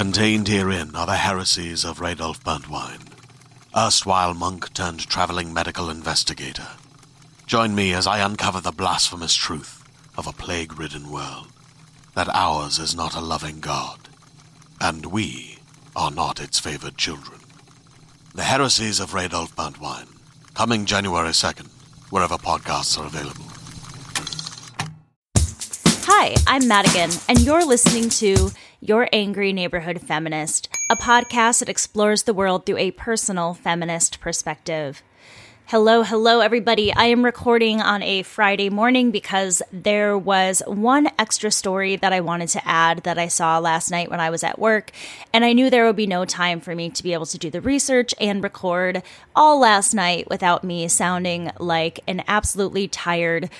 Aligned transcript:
Contained 0.00 0.48
herein 0.48 0.96
are 0.96 1.04
the 1.04 1.16
heresies 1.16 1.84
of 1.84 1.98
Radolf 1.98 2.40
Burntwine, 2.42 3.06
erstwhile 3.76 4.32
monk 4.32 4.72
turned 4.72 5.06
traveling 5.06 5.52
medical 5.52 5.90
investigator. 5.90 6.68
Join 7.46 7.74
me 7.74 7.92
as 7.92 8.06
I 8.06 8.20
uncover 8.20 8.62
the 8.62 8.72
blasphemous 8.72 9.34
truth 9.34 9.84
of 10.16 10.26
a 10.26 10.32
plague 10.32 10.80
ridden 10.80 11.10
world 11.10 11.48
that 12.14 12.30
ours 12.34 12.78
is 12.78 12.96
not 12.96 13.14
a 13.14 13.20
loving 13.20 13.60
God, 13.60 14.08
and 14.80 15.04
we 15.04 15.58
are 15.94 16.10
not 16.10 16.40
its 16.40 16.58
favored 16.58 16.96
children. 16.96 17.38
The 18.34 18.44
Heresies 18.44 19.00
of 19.00 19.10
Radolf 19.10 19.54
Burntwine, 19.54 20.16
coming 20.54 20.86
January 20.86 21.28
2nd, 21.28 21.68
wherever 22.08 22.38
podcasts 22.38 22.98
are 22.98 23.04
available. 23.04 23.44
Hi, 26.06 26.36
I'm 26.46 26.66
Madigan, 26.66 27.10
and 27.28 27.40
you're 27.40 27.66
listening 27.66 28.08
to 28.08 28.50
Your 28.82 29.10
Angry 29.12 29.52
Neighborhood 29.52 30.00
Feminist, 30.00 30.70
a 30.88 30.96
podcast 30.96 31.58
that 31.58 31.68
explores 31.68 32.22
the 32.22 32.32
world 32.32 32.64
through 32.64 32.78
a 32.78 32.92
personal 32.92 33.52
feminist 33.52 34.20
perspective. 34.20 35.02
Hello, 35.66 36.02
hello, 36.02 36.40
everybody. 36.40 36.90
I 36.90 37.04
am 37.04 37.22
recording 37.22 37.82
on 37.82 38.02
a 38.02 38.22
Friday 38.22 38.70
morning 38.70 39.10
because 39.10 39.60
there 39.70 40.16
was 40.16 40.62
one 40.66 41.10
extra 41.18 41.50
story 41.50 41.96
that 41.96 42.14
I 42.14 42.20
wanted 42.20 42.48
to 42.48 42.66
add 42.66 43.02
that 43.02 43.18
I 43.18 43.28
saw 43.28 43.58
last 43.58 43.90
night 43.90 44.10
when 44.10 44.18
I 44.18 44.30
was 44.30 44.42
at 44.42 44.58
work, 44.58 44.92
and 45.30 45.44
I 45.44 45.52
knew 45.52 45.68
there 45.68 45.84
would 45.84 45.94
be 45.94 46.06
no 46.06 46.24
time 46.24 46.58
for 46.58 46.74
me 46.74 46.88
to 46.88 47.02
be 47.02 47.12
able 47.12 47.26
to 47.26 47.38
do 47.38 47.50
the 47.50 47.60
research 47.60 48.14
and 48.18 48.42
record 48.42 49.02
all 49.36 49.60
last 49.60 49.92
night 49.92 50.26
without 50.30 50.64
me 50.64 50.88
sounding 50.88 51.50
like 51.58 52.00
an 52.08 52.24
absolutely 52.26 52.88
tired 52.88 53.50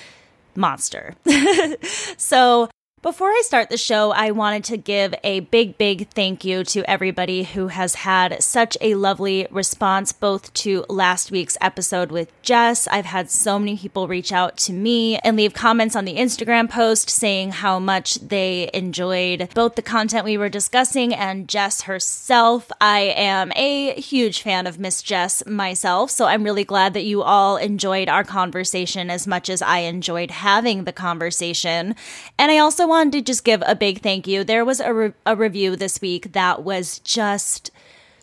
monster. 0.55 1.13
so 2.17 2.70
before 3.01 3.29
I 3.29 3.41
start 3.43 3.71
the 3.71 3.77
show, 3.77 4.11
I 4.11 4.29
wanted 4.29 4.63
to 4.65 4.77
give 4.77 5.15
a 5.23 5.39
big, 5.39 5.75
big 5.79 6.09
thank 6.09 6.45
you 6.45 6.63
to 6.65 6.87
everybody 6.87 7.43
who 7.43 7.69
has 7.69 7.95
had 7.95 8.43
such 8.43 8.77
a 8.79 8.93
lovely 8.93 9.47
response 9.49 10.11
both 10.11 10.53
to 10.53 10.85
last 10.87 11.31
week's 11.31 11.57
episode 11.61 12.11
with 12.11 12.31
Jess. 12.43 12.87
I've 12.87 13.05
had 13.05 13.31
so 13.31 13.57
many 13.57 13.75
people 13.75 14.07
reach 14.07 14.31
out 14.31 14.55
to 14.57 14.73
me 14.73 15.17
and 15.19 15.35
leave 15.35 15.55
comments 15.55 15.95
on 15.95 16.05
the 16.05 16.17
Instagram 16.17 16.69
post 16.69 17.09
saying 17.09 17.51
how 17.51 17.79
much 17.79 18.15
they 18.15 18.69
enjoyed 18.71 19.49
both 19.55 19.73
the 19.73 19.81
content 19.81 20.23
we 20.23 20.37
were 20.37 20.49
discussing 20.49 21.11
and 21.11 21.47
Jess 21.47 21.81
herself. 21.81 22.71
I 22.79 22.99
am 22.99 23.51
a 23.55 23.99
huge 23.99 24.43
fan 24.43 24.67
of 24.67 24.77
Miss 24.77 25.01
Jess 25.01 25.43
myself, 25.47 26.11
so 26.11 26.25
I'm 26.25 26.43
really 26.43 26.65
glad 26.65 26.93
that 26.93 27.05
you 27.05 27.23
all 27.23 27.57
enjoyed 27.57 28.09
our 28.09 28.23
conversation 28.23 29.09
as 29.09 29.25
much 29.25 29.49
as 29.49 29.63
I 29.63 29.79
enjoyed 29.79 30.29
having 30.29 30.83
the 30.83 30.93
conversation. 30.93 31.95
And 32.37 32.51
I 32.51 32.59
also 32.59 32.90
wanted 32.91 33.13
to 33.13 33.21
just 33.21 33.45
give 33.45 33.63
a 33.65 33.73
big 33.73 34.01
thank 34.01 34.27
you. 34.27 34.43
There 34.43 34.65
was 34.65 34.81
a, 34.81 34.93
re- 34.93 35.13
a 35.25 35.35
review 35.35 35.75
this 35.77 36.01
week 36.01 36.33
that 36.33 36.61
was 36.63 36.99
just 36.99 37.71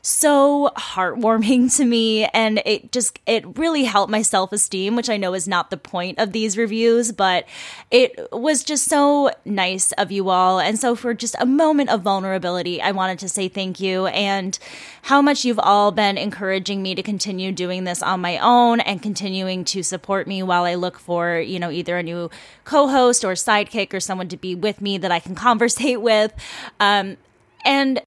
so 0.09 0.71
heartwarming 0.77 1.75
to 1.77 1.85
me 1.85 2.25
and 2.27 2.63
it 2.65 2.91
just 2.93 3.19
it 3.27 3.59
really 3.59 3.85
helped 3.85 4.11
my 4.11 4.23
self-esteem 4.23 4.97
which 4.97 5.11
i 5.11 5.17
know 5.17 5.35
is 5.35 5.47
not 5.47 5.71
the 5.71 5.77
point 5.77 6.19
of 6.19 6.33
these 6.33 6.57
reviews 6.57 7.13
but 7.13 7.45
it 7.91 8.19
was 8.33 8.65
just 8.65 8.85
so 8.87 9.31
nice 9.45 9.93
of 9.93 10.13
you 10.13 10.29
all. 10.29 10.61
And 10.61 10.79
so 10.79 10.95
for 10.95 11.15
just 11.15 11.35
a 11.39 11.47
moment 11.47 11.91
of 11.91 12.03
vulnerability 12.03 12.81
i 12.81 12.91
wanted 12.91 13.19
to 13.21 13.29
say 13.29 13.49
thank 13.49 13.81
you 13.81 14.07
and 14.07 14.59
how 15.03 15.21
much 15.21 15.45
you've 15.45 15.59
all 15.59 15.91
been 15.93 16.17
encouraging 16.17 16.83
me 16.83 16.95
to 16.95 17.03
continue 17.03 17.53
doing 17.53 17.85
this 17.85 18.03
on 18.03 18.21
my 18.21 18.39
own 18.39 18.81
and 18.81 19.03
continuing 19.03 19.65
to 19.67 19.83
support 19.83 20.27
me 20.27 20.43
while 20.43 20.65
i 20.65 20.75
look 20.75 20.99
for 20.99 21.39
you 21.39 21.59
know 21.59 21.71
either 21.71 21.99
a 21.99 22.03
new 22.03 22.31
co-host 22.65 23.25
or 23.25 23.33
sidekick 23.33 23.93
or 23.93 24.01
someone 24.01 24.29
to 24.29 24.37
be 24.37 24.55
with 24.55 24.81
me 24.81 24.99
that 24.99 25.13
i 25.13 25.21
can 25.21 25.35
conversate 25.49 26.01
with. 26.01 26.33
Um, 26.81 27.17
and 27.65 28.01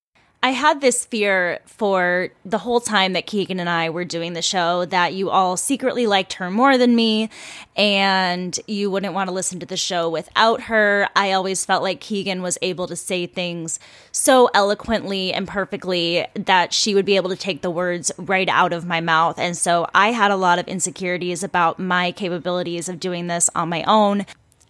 I 0.43 0.51
had 0.51 0.81
this 0.81 1.05
fear 1.05 1.59
for 1.67 2.29
the 2.43 2.57
whole 2.57 2.79
time 2.79 3.13
that 3.13 3.27
Keegan 3.27 3.59
and 3.59 3.69
I 3.69 3.91
were 3.91 4.03
doing 4.03 4.33
the 4.33 4.41
show 4.41 4.85
that 4.85 5.13
you 5.13 5.29
all 5.29 5.55
secretly 5.55 6.07
liked 6.07 6.33
her 6.33 6.49
more 6.49 6.79
than 6.79 6.95
me 6.95 7.29
and 7.75 8.59
you 8.67 8.89
wouldn't 8.89 9.13
want 9.13 9.27
to 9.27 9.33
listen 9.35 9.59
to 9.59 9.67
the 9.67 9.77
show 9.77 10.09
without 10.09 10.61
her. 10.61 11.07
I 11.15 11.33
always 11.33 11.63
felt 11.63 11.83
like 11.83 12.01
Keegan 12.01 12.41
was 12.41 12.57
able 12.63 12.87
to 12.87 12.95
say 12.95 13.27
things 13.27 13.79
so 14.11 14.49
eloquently 14.55 15.31
and 15.31 15.47
perfectly 15.47 16.25
that 16.33 16.73
she 16.73 16.95
would 16.95 17.05
be 17.05 17.17
able 17.17 17.29
to 17.29 17.35
take 17.35 17.61
the 17.61 17.69
words 17.69 18.11
right 18.17 18.49
out 18.49 18.73
of 18.73 18.83
my 18.83 18.99
mouth. 18.99 19.37
And 19.37 19.55
so 19.55 19.87
I 19.93 20.11
had 20.11 20.31
a 20.31 20.35
lot 20.35 20.57
of 20.57 20.67
insecurities 20.67 21.43
about 21.43 21.77
my 21.77 22.11
capabilities 22.11 22.89
of 22.89 22.99
doing 22.99 23.27
this 23.27 23.47
on 23.53 23.69
my 23.69 23.83
own. 23.83 24.25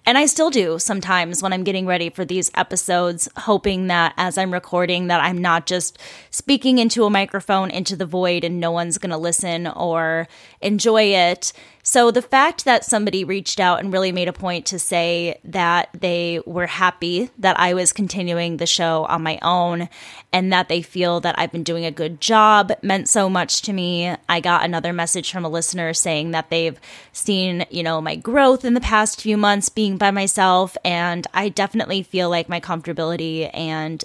And 0.05 0.17
I 0.17 0.25
still 0.25 0.49
do 0.49 0.79
sometimes 0.79 1.43
when 1.43 1.53
I'm 1.53 1.63
getting 1.63 1.85
ready 1.85 2.09
for 2.09 2.25
these 2.25 2.49
episodes, 2.55 3.29
hoping 3.37 3.87
that 3.87 4.13
as 4.17 4.37
I'm 4.37 4.51
recording 4.51 5.07
that 5.07 5.21
I'm 5.21 5.37
not 5.37 5.67
just 5.67 5.99
speaking 6.31 6.79
into 6.79 7.05
a 7.05 7.09
microphone 7.09 7.69
into 7.69 7.95
the 7.95 8.07
void 8.07 8.43
and 8.43 8.59
no 8.59 8.71
one's 8.71 8.97
going 8.97 9.11
to 9.11 9.17
listen 9.17 9.67
or 9.67 10.27
enjoy 10.59 11.03
it. 11.13 11.53
So 11.83 12.11
the 12.11 12.21
fact 12.21 12.65
that 12.65 12.85
somebody 12.85 13.23
reached 13.23 13.59
out 13.59 13.79
and 13.79 13.91
really 13.91 14.11
made 14.11 14.27
a 14.27 14.33
point 14.33 14.65
to 14.67 14.79
say 14.79 15.39
that 15.43 15.89
they 15.99 16.41
were 16.45 16.67
happy 16.67 17.29
that 17.39 17.59
I 17.59 17.73
was 17.73 17.93
continuing 17.93 18.57
the 18.57 18.65
show 18.67 19.05
on 19.05 19.23
my 19.23 19.39
own 19.41 19.89
and 20.31 20.53
that 20.53 20.69
they 20.69 20.81
feel 20.81 21.19
that 21.21 21.37
I've 21.37 21.51
been 21.51 21.63
doing 21.63 21.85
a 21.85 21.91
good 21.91 22.21
job 22.21 22.71
meant 22.81 23.09
so 23.09 23.29
much 23.29 23.61
to 23.63 23.73
me. 23.73 24.15
I 24.29 24.39
got 24.39 24.63
another 24.63 24.93
message 24.93 25.31
from 25.31 25.45
a 25.45 25.49
listener 25.49 25.93
saying 25.93 26.31
that 26.31 26.49
they've 26.49 26.79
seen, 27.11 27.65
you 27.69 27.83
know, 27.83 27.99
my 27.99 28.15
growth 28.15 28.63
in 28.63 28.73
the 28.73 28.81
past 28.81 29.21
few 29.21 29.37
months 29.37 29.69
being 29.69 29.97
by 29.97 30.11
myself 30.11 30.77
and 30.85 31.25
I 31.33 31.49
definitely 31.49 32.03
feel 32.03 32.29
like 32.29 32.47
my 32.47 32.59
comfortability 32.59 33.49
and 33.53 34.03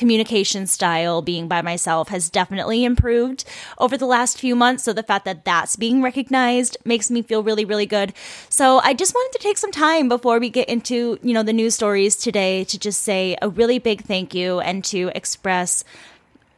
communication 0.00 0.66
style 0.66 1.20
being 1.20 1.46
by 1.46 1.60
myself 1.60 2.08
has 2.08 2.30
definitely 2.30 2.84
improved 2.84 3.44
over 3.76 3.98
the 3.98 4.06
last 4.06 4.38
few 4.38 4.56
months. 4.56 4.82
So 4.82 4.94
the 4.94 5.02
fact 5.02 5.26
that 5.26 5.44
that's 5.44 5.76
being 5.76 6.00
recognized 6.00 6.78
makes 6.86 7.10
me 7.10 7.20
feel 7.20 7.42
really 7.42 7.66
really 7.66 7.84
good. 7.86 8.14
So 8.48 8.78
i 8.78 8.94
just 8.94 9.14
wanted 9.14 9.38
to 9.38 9.42
take 9.46 9.58
some 9.58 9.70
time 9.70 10.08
before 10.08 10.38
we 10.40 10.48
get 10.48 10.70
into 10.70 11.18
you 11.22 11.34
know 11.34 11.42
the 11.42 11.52
news 11.52 11.74
stories 11.74 12.16
today 12.16 12.64
to 12.64 12.78
just 12.78 13.02
say 13.02 13.36
a 13.42 13.48
really 13.50 13.78
big 13.78 14.02
thank 14.02 14.34
you 14.34 14.60
and 14.60 14.82
to 14.84 15.12
express 15.14 15.84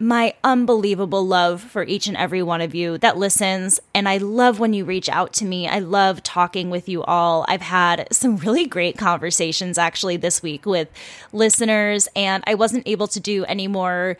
my 0.03 0.35
unbelievable 0.43 1.25
love 1.25 1.61
for 1.61 1.85
each 1.85 2.09
and 2.09 2.17
every 2.17 2.43
one 2.43 2.61
of 2.61 2.75
you 2.75 2.99
that 2.99 3.17
listens. 3.17 3.79
And 3.95 4.09
I 4.09 4.17
love 4.17 4.59
when 4.59 4.73
you 4.73 4.85
reach 4.85 5.09
out 5.09 5.33
to 5.35 5.45
me. 5.45 5.69
I 5.69 5.79
love 5.79 6.25
talking 6.25 6.71
with 6.71 6.89
you 6.89 7.05
all. 7.05 7.45
I've 7.47 7.63
had 7.63 8.09
some 8.11 8.37
really 8.39 8.67
great 8.67 8.99
conversations 8.99 9.79
actually 9.79 10.17
this 10.17 10.43
week 10.43 10.67
with 10.67 10.89
listeners, 11.33 12.09
and 12.17 12.43
I 12.49 12.55
wasn't 12.55 12.89
able 12.89 13.07
to 13.07 13.21
do 13.21 13.45
any 13.45 13.69
more 13.69 14.17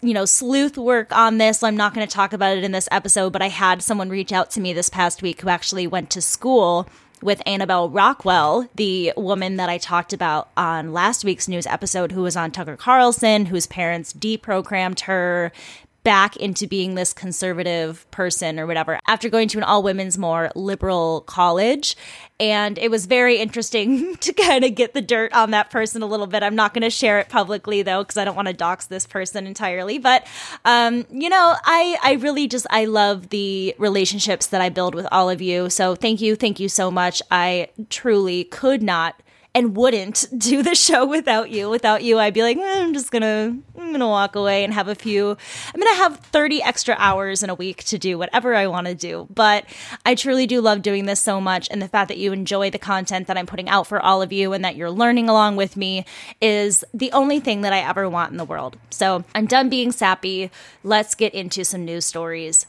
you 0.00 0.12
know, 0.12 0.24
sleuth 0.24 0.76
work 0.76 1.12
on 1.16 1.38
this. 1.38 1.62
I'm 1.62 1.76
not 1.76 1.94
going 1.94 2.06
to 2.06 2.12
talk 2.12 2.32
about 2.32 2.56
it 2.56 2.64
in 2.64 2.72
this 2.72 2.88
episode, 2.90 3.32
but 3.32 3.42
I 3.42 3.48
had 3.48 3.82
someone 3.82 4.10
reach 4.10 4.32
out 4.32 4.50
to 4.52 4.60
me 4.60 4.72
this 4.72 4.88
past 4.88 5.22
week 5.22 5.40
who 5.40 5.48
actually 5.48 5.86
went 5.86 6.10
to 6.10 6.20
school 6.20 6.88
with 7.24 7.42
Annabelle 7.46 7.88
Rockwell, 7.88 8.68
the 8.74 9.12
woman 9.16 9.56
that 9.56 9.70
I 9.70 9.78
talked 9.78 10.12
about 10.12 10.50
on 10.56 10.92
last 10.92 11.24
week's 11.24 11.48
news 11.48 11.66
episode, 11.66 12.12
who 12.12 12.22
was 12.22 12.36
on 12.36 12.50
Tucker 12.50 12.76
Carlson, 12.76 13.46
whose 13.46 13.66
parents 13.66 14.12
deprogrammed 14.12 15.00
her 15.00 15.50
back 16.04 16.36
into 16.36 16.66
being 16.66 16.94
this 16.94 17.12
conservative 17.12 18.08
person 18.10 18.60
or 18.60 18.66
whatever 18.66 19.00
after 19.08 19.30
going 19.30 19.48
to 19.48 19.58
an 19.58 19.64
all 19.64 19.82
women's, 19.82 20.18
more 20.18 20.50
liberal 20.54 21.22
college. 21.22 21.96
And 22.38 22.78
it 22.78 22.90
was 22.90 23.06
very 23.06 23.38
interesting 23.38 24.16
to 24.20 24.32
kind 24.34 24.64
of 24.64 24.74
get 24.74 24.92
the 24.92 25.00
dirt 25.00 25.32
on 25.32 25.50
that 25.52 25.70
person 25.70 26.02
a 26.02 26.06
little 26.06 26.26
bit. 26.26 26.42
I'm 26.42 26.54
not 26.54 26.74
going 26.74 26.82
to 26.82 26.90
share 26.90 27.18
it 27.18 27.30
publicly 27.30 27.82
though, 27.82 28.02
because 28.04 28.18
I 28.18 28.24
don't 28.24 28.36
want 28.36 28.48
to 28.48 28.54
dox 28.54 28.86
this 28.86 29.06
person 29.06 29.46
entirely. 29.46 29.98
But, 29.98 30.26
um, 30.64 31.06
you 31.10 31.30
know, 31.30 31.54
I, 31.64 31.96
I 32.02 32.12
really 32.14 32.46
just, 32.46 32.66
I 32.70 32.84
love 32.84 33.30
the 33.30 33.74
relationships 33.78 34.46
that 34.48 34.60
I 34.60 34.68
build 34.68 34.94
with 34.94 35.06
all 35.10 35.30
of 35.30 35.40
you. 35.40 35.70
So 35.70 35.94
thank 35.94 36.20
you. 36.20 36.36
Thank 36.36 36.60
you 36.60 36.68
so 36.68 36.90
much. 36.90 37.22
I 37.30 37.68
truly 37.88 38.44
could 38.44 38.82
not 38.82 39.20
and 39.54 39.76
wouldn't 39.76 40.26
do 40.38 40.62
the 40.62 40.74
show 40.74 41.06
without 41.06 41.50
you. 41.50 41.70
Without 41.70 42.02
you, 42.02 42.18
I'd 42.18 42.34
be 42.34 42.42
like, 42.42 42.56
eh, 42.56 42.82
I'm 42.82 42.92
just 42.92 43.10
gonna, 43.10 43.56
I'm 43.78 43.92
gonna 43.92 44.08
walk 44.08 44.34
away 44.34 44.64
and 44.64 44.74
have 44.74 44.88
a 44.88 44.94
few. 44.94 45.36
I'm 45.72 45.80
gonna 45.80 45.96
have 45.96 46.18
30 46.18 46.62
extra 46.62 46.96
hours 46.98 47.42
in 47.42 47.50
a 47.50 47.54
week 47.54 47.84
to 47.84 47.98
do 47.98 48.18
whatever 48.18 48.54
I 48.54 48.66
want 48.66 48.86
to 48.88 48.94
do. 48.94 49.28
But 49.32 49.64
I 50.04 50.14
truly 50.14 50.46
do 50.46 50.60
love 50.60 50.82
doing 50.82 51.06
this 51.06 51.20
so 51.20 51.40
much, 51.40 51.68
and 51.70 51.80
the 51.80 51.88
fact 51.88 52.08
that 52.08 52.18
you 52.18 52.32
enjoy 52.32 52.70
the 52.70 52.78
content 52.78 53.26
that 53.28 53.38
I'm 53.38 53.46
putting 53.46 53.68
out 53.68 53.86
for 53.86 54.00
all 54.00 54.22
of 54.22 54.32
you 54.32 54.52
and 54.52 54.64
that 54.64 54.76
you're 54.76 54.90
learning 54.90 55.28
along 55.28 55.56
with 55.56 55.76
me 55.76 56.04
is 56.40 56.84
the 56.92 57.12
only 57.12 57.40
thing 57.40 57.60
that 57.60 57.72
I 57.72 57.78
ever 57.78 58.08
want 58.08 58.32
in 58.32 58.36
the 58.36 58.44
world. 58.44 58.76
So 58.90 59.24
I'm 59.34 59.46
done 59.46 59.68
being 59.68 59.92
sappy. 59.92 60.50
Let's 60.82 61.14
get 61.14 61.34
into 61.34 61.64
some 61.64 61.84
news 61.84 62.04
stories. 62.04 62.66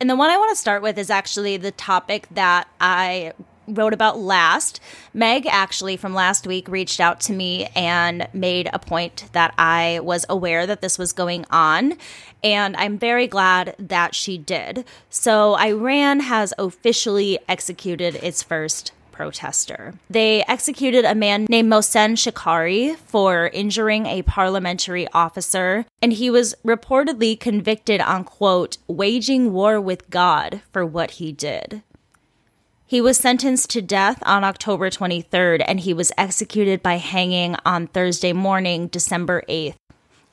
And 0.00 0.10
the 0.10 0.16
one 0.16 0.30
I 0.30 0.36
want 0.36 0.50
to 0.50 0.56
start 0.56 0.82
with 0.82 0.98
is 0.98 1.08
actually 1.08 1.56
the 1.56 1.70
topic 1.70 2.26
that 2.32 2.68
I 2.80 3.32
wrote 3.66 3.92
about 3.92 4.18
last. 4.18 4.80
Meg 5.12 5.46
actually 5.46 5.96
from 5.96 6.14
last 6.14 6.46
week 6.46 6.68
reached 6.68 7.00
out 7.00 7.20
to 7.22 7.32
me 7.32 7.66
and 7.74 8.28
made 8.32 8.68
a 8.72 8.78
point 8.78 9.26
that 9.32 9.54
I 9.58 10.00
was 10.02 10.26
aware 10.28 10.66
that 10.66 10.80
this 10.80 10.98
was 10.98 11.12
going 11.12 11.44
on. 11.50 11.94
And 12.42 12.76
I'm 12.76 12.98
very 12.98 13.26
glad 13.26 13.74
that 13.78 14.14
she 14.14 14.36
did. 14.36 14.84
So, 15.08 15.56
Iran 15.56 16.20
has 16.20 16.52
officially 16.58 17.38
executed 17.48 18.16
its 18.16 18.42
first 18.42 18.92
protester. 19.14 19.94
They 20.10 20.42
executed 20.42 21.04
a 21.04 21.14
man 21.14 21.46
named 21.48 21.72
Mohsen 21.72 22.16
Shekari 22.16 22.96
for 22.96 23.46
injuring 23.48 24.06
a 24.06 24.22
parliamentary 24.22 25.06
officer, 25.12 25.86
and 26.02 26.12
he 26.12 26.30
was 26.30 26.54
reportedly 26.66 27.38
convicted 27.38 28.00
on, 28.00 28.24
quote, 28.24 28.76
waging 28.88 29.52
war 29.52 29.80
with 29.80 30.10
God 30.10 30.62
for 30.72 30.84
what 30.84 31.12
he 31.12 31.30
did. 31.32 31.82
He 32.86 33.00
was 33.00 33.16
sentenced 33.16 33.70
to 33.70 33.80
death 33.80 34.22
on 34.26 34.44
October 34.44 34.90
23rd, 34.90 35.64
and 35.66 35.80
he 35.80 35.94
was 35.94 36.12
executed 36.18 36.82
by 36.82 36.98
hanging 36.98 37.56
on 37.64 37.86
Thursday 37.86 38.34
morning, 38.34 38.88
December 38.88 39.42
8th. 39.48 39.76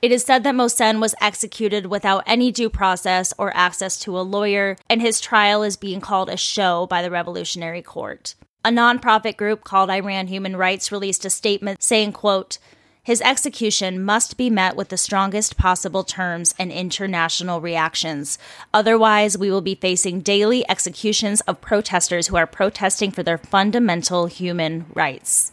It 0.01 0.11
is 0.11 0.23
said 0.23 0.43
that 0.43 0.55
Mohsen 0.55 0.99
was 0.99 1.15
executed 1.21 1.85
without 1.85 2.23
any 2.27 2.51
due 2.51 2.69
process 2.69 3.33
or 3.37 3.55
access 3.55 3.97
to 3.99 4.19
a 4.19 4.21
lawyer, 4.21 4.75
and 4.89 5.01
his 5.01 5.21
trial 5.21 5.63
is 5.63 5.77
being 5.77 6.01
called 6.01 6.29
a 6.29 6.35
show 6.35 6.87
by 6.87 7.01
the 7.01 7.09
Revolutionary 7.09 7.81
Court. 7.81 8.35
A 8.65 8.69
nonprofit 8.69 9.37
group 9.37 9.63
called 9.63 9.89
Iran 9.89 10.27
Human 10.27 10.57
Rights 10.57 10.91
released 10.91 11.23
a 11.23 11.29
statement 11.29 11.81
saying, 11.81 12.11
quote, 12.11 12.57
his 13.03 13.21
execution 13.21 14.03
must 14.03 14.37
be 14.37 14.49
met 14.49 14.75
with 14.75 14.89
the 14.89 14.97
strongest 14.97 15.57
possible 15.57 16.03
terms 16.03 16.53
and 16.59 16.71
international 16.71 17.59
reactions. 17.59 18.37
Otherwise, 18.75 19.35
we 19.37 19.49
will 19.49 19.61
be 19.61 19.73
facing 19.73 20.21
daily 20.21 20.63
executions 20.69 21.41
of 21.41 21.61
protesters 21.61 22.27
who 22.27 22.35
are 22.35 22.45
protesting 22.45 23.09
for 23.09 23.23
their 23.23 23.39
fundamental 23.39 24.27
human 24.27 24.85
rights. 24.93 25.51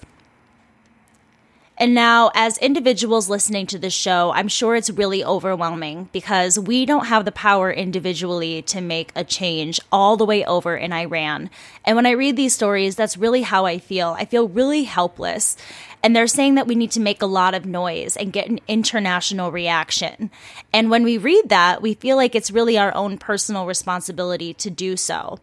And 1.81 1.95
now, 1.95 2.33
as 2.35 2.59
individuals 2.59 3.31
listening 3.31 3.69
to 3.69 3.79
this 3.79 3.95
show, 3.95 4.33
I'm 4.33 4.49
sure 4.49 4.75
it's 4.75 4.91
really 4.91 5.25
overwhelming 5.25 6.09
because 6.13 6.59
we 6.59 6.85
don't 6.85 7.07
have 7.07 7.25
the 7.25 7.31
power 7.31 7.73
individually 7.73 8.63
to 8.63 8.81
make 8.81 9.13
a 9.15 9.23
change 9.23 9.79
all 9.93 10.17
the 10.17 10.25
way 10.25 10.45
over 10.45 10.77
in 10.77 10.93
Iran. 10.93 11.51
And 11.85 11.95
when 11.95 12.05
I 12.05 12.11
read 12.11 12.35
these 12.35 12.53
stories, 12.53 12.97
that's 12.97 13.17
really 13.17 13.43
how 13.43 13.65
I 13.65 13.79
feel. 13.79 14.17
I 14.19 14.25
feel 14.25 14.49
really 14.49 14.83
helpless. 14.83 15.57
And 16.03 16.15
they're 16.15 16.27
saying 16.27 16.55
that 16.55 16.67
we 16.67 16.75
need 16.75 16.93
to 16.93 17.01
make 17.01 17.23
a 17.23 17.27
lot 17.27 17.55
of 17.55 17.67
noise 17.67 18.17
and 18.17 18.33
get 18.33 18.49
an 18.49 18.61
international 18.69 19.51
reaction. 19.51 20.31
And 20.73 20.91
when 20.91 21.03
we 21.03 21.19
read 21.19 21.49
that, 21.49 21.83
we 21.83 21.95
feel 21.95 22.17
like 22.17 22.35
it's 22.35 22.51
really 22.51 22.79
our 22.79 22.95
own 22.95 23.19
personal 23.19 23.67
responsibility 23.67 24.55
to 24.55 24.71
do 24.71 24.97
so. 24.97 25.39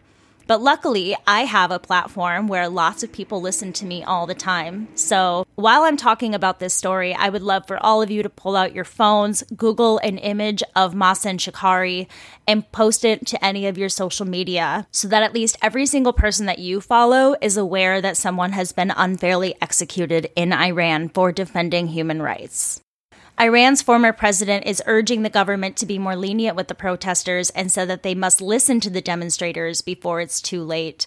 But 0.47 0.61
luckily, 0.61 1.15
I 1.25 1.41
have 1.41 1.71
a 1.71 1.79
platform 1.79 2.47
where 2.47 2.69
lots 2.69 3.01
of 3.01 3.11
people 3.11 3.41
listen 3.41 3.73
to 3.73 3.85
me 3.85 4.03
all 4.03 4.27
the 4.27 4.35
time. 4.35 4.87
So 4.93 5.47
while 5.55 5.83
I'm 5.83 5.97
talking 5.97 6.35
about 6.35 6.59
this 6.59 6.73
story, 6.73 7.15
I 7.15 7.29
would 7.29 7.41
love 7.41 7.65
for 7.65 7.83
all 7.83 8.01
of 8.01 8.11
you 8.11 8.21
to 8.21 8.29
pull 8.29 8.55
out 8.55 8.75
your 8.75 8.83
phones, 8.83 9.43
Google 9.55 9.97
an 9.99 10.19
image 10.19 10.61
of 10.75 10.93
Mohsen 10.93 11.37
Shekari, 11.39 12.07
and 12.47 12.71
post 12.71 13.03
it 13.03 13.25
to 13.27 13.43
any 13.43 13.65
of 13.65 13.77
your 13.77 13.89
social 13.89 14.27
media 14.27 14.87
so 14.91 15.07
that 15.07 15.23
at 15.23 15.33
least 15.33 15.57
every 15.63 15.87
single 15.87 16.13
person 16.13 16.45
that 16.45 16.59
you 16.59 16.79
follow 16.79 17.35
is 17.41 17.57
aware 17.57 17.99
that 17.99 18.17
someone 18.17 18.51
has 18.51 18.71
been 18.71 18.93
unfairly 18.95 19.55
executed 19.61 20.29
in 20.35 20.53
Iran 20.53 21.09
for 21.09 21.31
defending 21.31 21.87
human 21.87 22.21
rights. 22.21 22.81
Iran's 23.37 23.81
former 23.81 24.13
president 24.13 24.65
is 24.65 24.81
urging 24.85 25.23
the 25.23 25.29
government 25.29 25.75
to 25.77 25.85
be 25.85 25.99
more 25.99 26.15
lenient 26.15 26.55
with 26.55 26.69
the 26.69 26.75
protesters 26.75 27.49
and 27.49 27.69
said 27.69 27.89
that 27.89 28.01
they 28.01 28.15
must 28.15 28.39
listen 28.39 28.79
to 28.79 28.89
the 28.89 29.01
demonstrators 29.01 29.81
before 29.81 30.21
it's 30.21 30.41
too 30.41 30.63
late. 30.63 31.05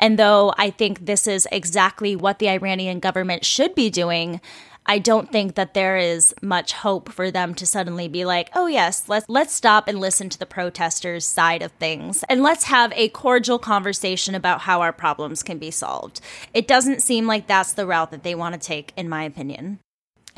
And 0.00 0.18
though 0.18 0.52
I 0.58 0.70
think 0.70 1.06
this 1.06 1.28
is 1.28 1.46
exactly 1.52 2.16
what 2.16 2.40
the 2.40 2.48
Iranian 2.48 2.98
government 2.98 3.44
should 3.44 3.76
be 3.76 3.90
doing, 3.90 4.40
I 4.86 4.98
don't 4.98 5.30
think 5.30 5.54
that 5.54 5.74
there 5.74 5.96
is 5.96 6.34
much 6.42 6.72
hope 6.72 7.10
for 7.10 7.30
them 7.30 7.54
to 7.54 7.66
suddenly 7.66 8.08
be 8.08 8.24
like, 8.24 8.50
"Oh 8.56 8.66
yes, 8.66 9.04
let's 9.06 9.26
let's 9.28 9.54
stop 9.54 9.86
and 9.86 10.00
listen 10.00 10.28
to 10.30 10.38
the 10.38 10.46
protesters' 10.46 11.26
side 11.26 11.62
of 11.62 11.70
things 11.72 12.24
and 12.28 12.42
let's 12.42 12.64
have 12.64 12.92
a 12.96 13.10
cordial 13.10 13.60
conversation 13.60 14.34
about 14.34 14.62
how 14.62 14.80
our 14.80 14.92
problems 14.92 15.44
can 15.44 15.58
be 15.58 15.70
solved." 15.70 16.20
It 16.52 16.66
doesn't 16.66 17.02
seem 17.02 17.28
like 17.28 17.46
that's 17.46 17.72
the 17.72 17.86
route 17.86 18.10
that 18.10 18.24
they 18.24 18.34
want 18.34 18.54
to 18.54 18.66
take 18.66 18.92
in 18.96 19.08
my 19.08 19.22
opinion. 19.22 19.78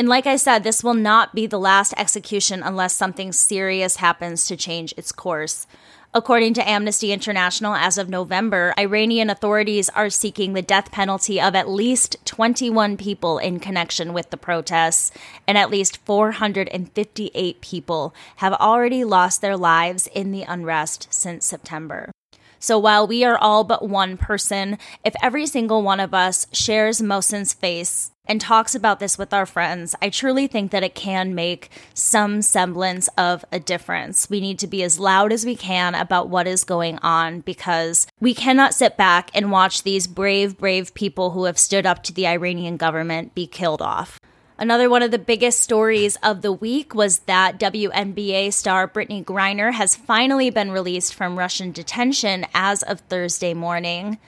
And 0.00 0.08
like 0.08 0.26
I 0.26 0.36
said, 0.36 0.64
this 0.64 0.82
will 0.82 0.94
not 0.94 1.34
be 1.34 1.46
the 1.46 1.58
last 1.58 1.92
execution 1.98 2.62
unless 2.62 2.96
something 2.96 3.32
serious 3.32 3.96
happens 3.96 4.46
to 4.46 4.56
change 4.56 4.94
its 4.96 5.12
course. 5.12 5.66
According 6.14 6.54
to 6.54 6.66
Amnesty 6.66 7.12
International, 7.12 7.74
as 7.74 7.98
of 7.98 8.08
November, 8.08 8.72
Iranian 8.78 9.28
authorities 9.28 9.90
are 9.90 10.08
seeking 10.08 10.54
the 10.54 10.62
death 10.62 10.90
penalty 10.90 11.38
of 11.38 11.54
at 11.54 11.68
least 11.68 12.16
21 12.24 12.96
people 12.96 13.36
in 13.36 13.60
connection 13.60 14.14
with 14.14 14.30
the 14.30 14.38
protests, 14.38 15.12
and 15.46 15.58
at 15.58 15.68
least 15.68 15.98
458 16.06 17.60
people 17.60 18.14
have 18.36 18.54
already 18.54 19.04
lost 19.04 19.42
their 19.42 19.58
lives 19.58 20.06
in 20.14 20.32
the 20.32 20.44
unrest 20.44 21.08
since 21.10 21.44
September. 21.44 22.10
So 22.60 22.78
while 22.78 23.06
we 23.06 23.24
are 23.24 23.38
all 23.38 23.64
but 23.64 23.88
one 23.88 24.18
person, 24.18 24.78
if 25.02 25.14
every 25.22 25.46
single 25.46 25.82
one 25.82 25.98
of 25.98 26.12
us 26.12 26.46
shares 26.52 27.00
Mohsen's 27.00 27.54
face 27.54 28.12
and 28.26 28.38
talks 28.38 28.74
about 28.74 29.00
this 29.00 29.16
with 29.16 29.32
our 29.32 29.46
friends, 29.46 29.96
I 30.02 30.10
truly 30.10 30.46
think 30.46 30.70
that 30.70 30.84
it 30.84 30.94
can 30.94 31.34
make 31.34 31.70
some 31.94 32.42
semblance 32.42 33.08
of 33.16 33.46
a 33.50 33.58
difference. 33.58 34.28
We 34.28 34.40
need 34.40 34.58
to 34.58 34.66
be 34.66 34.82
as 34.82 35.00
loud 35.00 35.32
as 35.32 35.46
we 35.46 35.56
can 35.56 35.94
about 35.94 36.28
what 36.28 36.46
is 36.46 36.62
going 36.62 36.98
on 36.98 37.40
because 37.40 38.06
we 38.20 38.34
cannot 38.34 38.74
sit 38.74 38.96
back 38.98 39.30
and 39.34 39.50
watch 39.50 39.82
these 39.82 40.06
brave, 40.06 40.58
brave 40.58 40.92
people 40.92 41.30
who 41.30 41.44
have 41.44 41.58
stood 41.58 41.86
up 41.86 42.02
to 42.04 42.12
the 42.12 42.26
Iranian 42.26 42.76
government 42.76 43.34
be 43.34 43.46
killed 43.46 43.80
off. 43.80 44.19
Another 44.60 44.90
one 44.90 45.02
of 45.02 45.10
the 45.10 45.18
biggest 45.18 45.60
stories 45.60 46.16
of 46.22 46.42
the 46.42 46.52
week 46.52 46.94
was 46.94 47.20
that 47.20 47.58
WNBA 47.58 48.52
star 48.52 48.86
Brittney 48.86 49.24
Griner 49.24 49.72
has 49.72 49.96
finally 49.96 50.50
been 50.50 50.70
released 50.70 51.14
from 51.14 51.38
Russian 51.38 51.72
detention 51.72 52.44
as 52.52 52.82
of 52.82 53.00
Thursday 53.00 53.54
morning. 53.54 54.18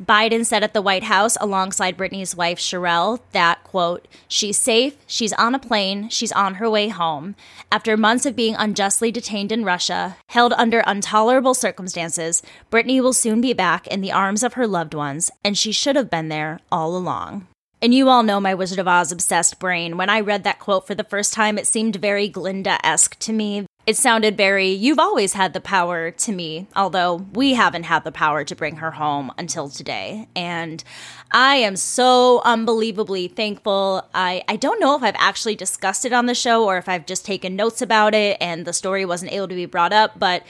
Biden 0.00 0.46
said 0.46 0.62
at 0.62 0.74
the 0.74 0.82
White 0.82 1.02
House 1.02 1.36
alongside 1.40 1.98
Brittney's 1.98 2.36
wife 2.36 2.60
Cherelle 2.60 3.18
that, 3.32 3.64
quote, 3.64 4.06
she's 4.28 4.56
safe, 4.56 4.96
she's 5.08 5.32
on 5.32 5.56
a 5.56 5.58
plane, 5.58 6.08
she's 6.08 6.30
on 6.30 6.54
her 6.54 6.70
way 6.70 6.86
home. 6.86 7.34
After 7.72 7.96
months 7.96 8.26
of 8.26 8.36
being 8.36 8.54
unjustly 8.54 9.10
detained 9.10 9.50
in 9.50 9.64
Russia, 9.64 10.16
held 10.28 10.52
under 10.52 10.84
intolerable 10.86 11.54
circumstances, 11.54 12.44
Brittney 12.70 13.00
will 13.00 13.12
soon 13.12 13.40
be 13.40 13.52
back 13.52 13.88
in 13.88 14.02
the 14.02 14.12
arms 14.12 14.44
of 14.44 14.54
her 14.54 14.68
loved 14.68 14.94
ones, 14.94 15.32
and 15.42 15.58
she 15.58 15.72
should 15.72 15.96
have 15.96 16.10
been 16.10 16.28
there 16.28 16.60
all 16.70 16.96
along. 16.96 17.48
And 17.84 17.92
you 17.92 18.08
all 18.08 18.22
know 18.22 18.40
my 18.40 18.54
Wizard 18.54 18.78
of 18.78 18.88
Oz 18.88 19.12
obsessed 19.12 19.58
brain. 19.58 19.98
When 19.98 20.08
I 20.08 20.20
read 20.20 20.42
that 20.44 20.58
quote 20.58 20.86
for 20.86 20.94
the 20.94 21.04
first 21.04 21.34
time, 21.34 21.58
it 21.58 21.66
seemed 21.66 21.96
very 21.96 22.30
Glinda 22.30 22.78
esque 22.82 23.18
to 23.18 23.30
me. 23.30 23.66
It 23.86 23.98
sounded 23.98 24.38
very, 24.38 24.70
you've 24.70 24.98
always 24.98 25.34
had 25.34 25.52
the 25.52 25.60
power 25.60 26.10
to 26.10 26.32
me, 26.32 26.66
although 26.74 27.16
we 27.34 27.52
haven't 27.52 27.82
had 27.82 28.04
the 28.04 28.10
power 28.10 28.42
to 28.42 28.56
bring 28.56 28.76
her 28.76 28.92
home 28.92 29.30
until 29.36 29.68
today. 29.68 30.28
And 30.34 30.82
I 31.30 31.56
am 31.56 31.76
so 31.76 32.40
unbelievably 32.46 33.28
thankful. 33.28 34.08
I, 34.14 34.42
I 34.48 34.56
don't 34.56 34.80
know 34.80 34.96
if 34.96 35.02
I've 35.02 35.14
actually 35.18 35.54
discussed 35.54 36.06
it 36.06 36.14
on 36.14 36.24
the 36.24 36.34
show 36.34 36.64
or 36.64 36.78
if 36.78 36.88
I've 36.88 37.04
just 37.04 37.26
taken 37.26 37.54
notes 37.54 37.82
about 37.82 38.14
it 38.14 38.38
and 38.40 38.64
the 38.64 38.72
story 38.72 39.04
wasn't 39.04 39.32
able 39.32 39.48
to 39.48 39.54
be 39.54 39.66
brought 39.66 39.92
up, 39.92 40.18
but 40.18 40.42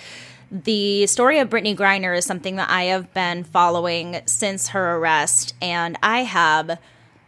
the 0.52 1.08
story 1.08 1.40
of 1.40 1.50
Brittney 1.50 1.76
Griner 1.76 2.16
is 2.16 2.24
something 2.24 2.54
that 2.56 2.70
I 2.70 2.84
have 2.84 3.12
been 3.12 3.42
following 3.42 4.20
since 4.26 4.68
her 4.68 4.98
arrest, 4.98 5.54
and 5.60 5.98
I 6.00 6.20
have 6.20 6.78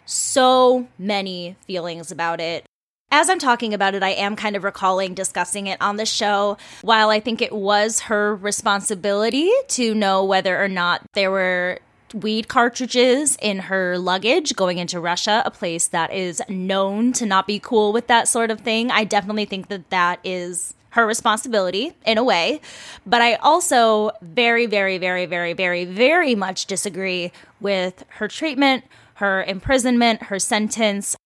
so 0.06 0.86
many 0.98 1.56
feelings 1.66 2.10
about 2.10 2.40
it. 2.40 2.64
As 3.10 3.30
I'm 3.30 3.38
talking 3.38 3.72
about 3.72 3.94
it, 3.94 4.02
I 4.02 4.10
am 4.10 4.34
kind 4.34 4.56
of 4.56 4.64
recalling 4.64 5.14
discussing 5.14 5.68
it 5.68 5.80
on 5.80 5.96
the 5.96 6.06
show. 6.06 6.56
While 6.82 7.10
I 7.10 7.20
think 7.20 7.40
it 7.40 7.52
was 7.52 8.00
her 8.00 8.34
responsibility 8.34 9.50
to 9.68 9.94
know 9.94 10.25
whether 10.25 10.62
or 10.62 10.68
not 10.68 11.02
there 11.14 11.30
were 11.30 11.78
weed 12.14 12.48
cartridges 12.48 13.36
in 13.40 13.58
her 13.58 13.98
luggage 13.98 14.56
going 14.56 14.78
into 14.78 14.98
Russia, 14.98 15.42
a 15.44 15.50
place 15.50 15.88
that 15.88 16.12
is 16.12 16.42
known 16.48 17.12
to 17.12 17.26
not 17.26 17.46
be 17.46 17.58
cool 17.58 17.92
with 17.92 18.06
that 18.08 18.28
sort 18.28 18.50
of 18.50 18.60
thing, 18.60 18.90
I 18.90 19.04
definitely 19.04 19.44
think 19.44 19.68
that 19.68 19.90
that 19.90 20.20
is 20.25 20.75
her 20.90 21.06
responsibility 21.06 21.92
in 22.06 22.16
a 22.16 22.25
way. 22.25 22.60
But 23.06 23.22
I 23.22 23.34
also 23.34 24.12
very, 24.22 24.66
very, 24.66 24.98
very, 24.98 25.26
very, 25.26 25.52
very, 25.52 25.84
very 25.84 26.34
much 26.34 26.66
disagree 26.66 27.32
with 27.60 28.04
her 28.08 28.28
treatment 28.28 28.84
her 29.16 29.42
imprisonment, 29.44 30.25
her 30.25 30.38
sentence, 30.38 31.16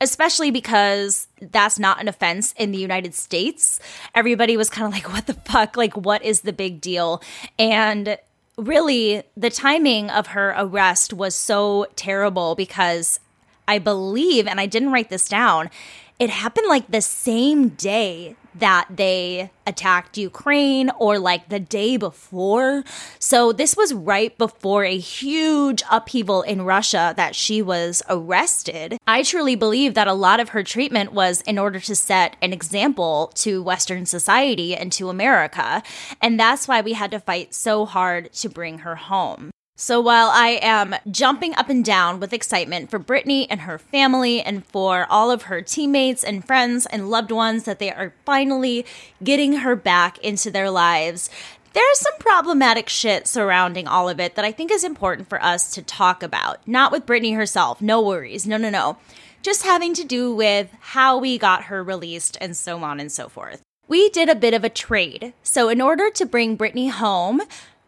especially 0.00 0.50
because 0.50 1.28
that's 1.40 1.78
not 1.78 2.00
an 2.00 2.08
offense 2.08 2.54
in 2.58 2.72
the 2.72 2.78
United 2.78 3.14
States. 3.14 3.80
Everybody 4.14 4.56
was 4.56 4.68
kind 4.68 4.86
of 4.86 4.92
like, 4.92 5.12
what 5.12 5.26
the 5.26 5.34
fuck? 5.34 5.76
Like, 5.76 5.96
what 5.96 6.22
is 6.22 6.42
the 6.42 6.52
big 6.52 6.80
deal? 6.80 7.22
And 7.58 8.18
really, 8.58 9.22
the 9.36 9.48
timing 9.48 10.10
of 10.10 10.28
her 10.28 10.54
arrest 10.58 11.12
was 11.12 11.34
so 11.34 11.86
terrible 11.96 12.54
because 12.54 13.18
I 13.66 13.78
believe, 13.78 14.46
and 14.46 14.60
I 14.60 14.66
didn't 14.66 14.92
write 14.92 15.08
this 15.08 15.28
down, 15.28 15.70
it 16.18 16.30
happened 16.30 16.68
like 16.68 16.90
the 16.90 17.00
same 17.00 17.70
day 17.70 18.36
that 18.54 18.86
they 18.90 19.50
attacked 19.66 20.18
Ukraine 20.18 20.90
or 20.98 21.18
like 21.18 21.48
the 21.48 21.60
day 21.60 21.96
before. 21.96 22.84
So 23.18 23.52
this 23.52 23.76
was 23.76 23.94
right 23.94 24.36
before 24.36 24.84
a 24.84 24.98
huge 24.98 25.82
upheaval 25.90 26.42
in 26.42 26.62
Russia 26.62 27.14
that 27.16 27.34
she 27.34 27.62
was 27.62 28.02
arrested. 28.08 28.98
I 29.06 29.22
truly 29.22 29.54
believe 29.54 29.94
that 29.94 30.08
a 30.08 30.14
lot 30.14 30.40
of 30.40 30.50
her 30.50 30.62
treatment 30.62 31.12
was 31.12 31.40
in 31.42 31.58
order 31.58 31.80
to 31.80 31.94
set 31.94 32.36
an 32.42 32.52
example 32.52 33.32
to 33.36 33.62
Western 33.62 34.06
society 34.06 34.74
and 34.74 34.92
to 34.92 35.08
America. 35.08 35.82
And 36.20 36.38
that's 36.38 36.66
why 36.68 36.80
we 36.80 36.94
had 36.94 37.10
to 37.12 37.20
fight 37.20 37.54
so 37.54 37.86
hard 37.86 38.32
to 38.34 38.48
bring 38.48 38.78
her 38.78 38.96
home. 38.96 39.50
So 39.74 40.00
while 40.00 40.28
I 40.28 40.58
am 40.60 40.94
jumping 41.10 41.54
up 41.54 41.70
and 41.70 41.84
down 41.84 42.20
with 42.20 42.34
excitement 42.34 42.90
for 42.90 43.00
Brittney 43.00 43.46
and 43.48 43.62
her 43.62 43.78
family 43.78 44.42
and 44.42 44.64
for 44.66 45.06
all 45.08 45.30
of 45.30 45.42
her 45.44 45.62
teammates 45.62 46.22
and 46.22 46.46
friends 46.46 46.84
and 46.86 47.08
loved 47.08 47.32
ones 47.32 47.64
that 47.64 47.78
they 47.78 47.90
are 47.90 48.12
finally 48.26 48.84
getting 49.24 49.54
her 49.54 49.74
back 49.74 50.18
into 50.18 50.50
their 50.50 50.70
lives, 50.70 51.30
there's 51.72 51.98
some 51.98 52.12
problematic 52.18 52.90
shit 52.90 53.26
surrounding 53.26 53.88
all 53.88 54.10
of 54.10 54.20
it 54.20 54.34
that 54.34 54.44
I 54.44 54.52
think 54.52 54.70
is 54.70 54.84
important 54.84 55.30
for 55.30 55.42
us 55.42 55.72
to 55.74 55.82
talk 55.82 56.22
about. 56.22 56.58
Not 56.68 56.92
with 56.92 57.06
Brittney 57.06 57.34
herself, 57.34 57.80
no 57.80 58.02
worries. 58.02 58.46
No, 58.46 58.58
no, 58.58 58.68
no. 58.68 58.98
Just 59.40 59.64
having 59.64 59.94
to 59.94 60.04
do 60.04 60.34
with 60.34 60.68
how 60.80 61.18
we 61.18 61.38
got 61.38 61.64
her 61.64 61.82
released 61.82 62.36
and 62.42 62.56
so 62.56 62.82
on 62.84 63.00
and 63.00 63.10
so 63.10 63.28
forth. 63.28 63.62
We 63.88 64.10
did 64.10 64.28
a 64.28 64.34
bit 64.34 64.54
of 64.54 64.64
a 64.64 64.68
trade. 64.68 65.32
So, 65.42 65.68
in 65.68 65.80
order 65.80 66.10
to 66.10 66.26
bring 66.26 66.56
Brittney 66.56 66.90
home, 66.90 67.42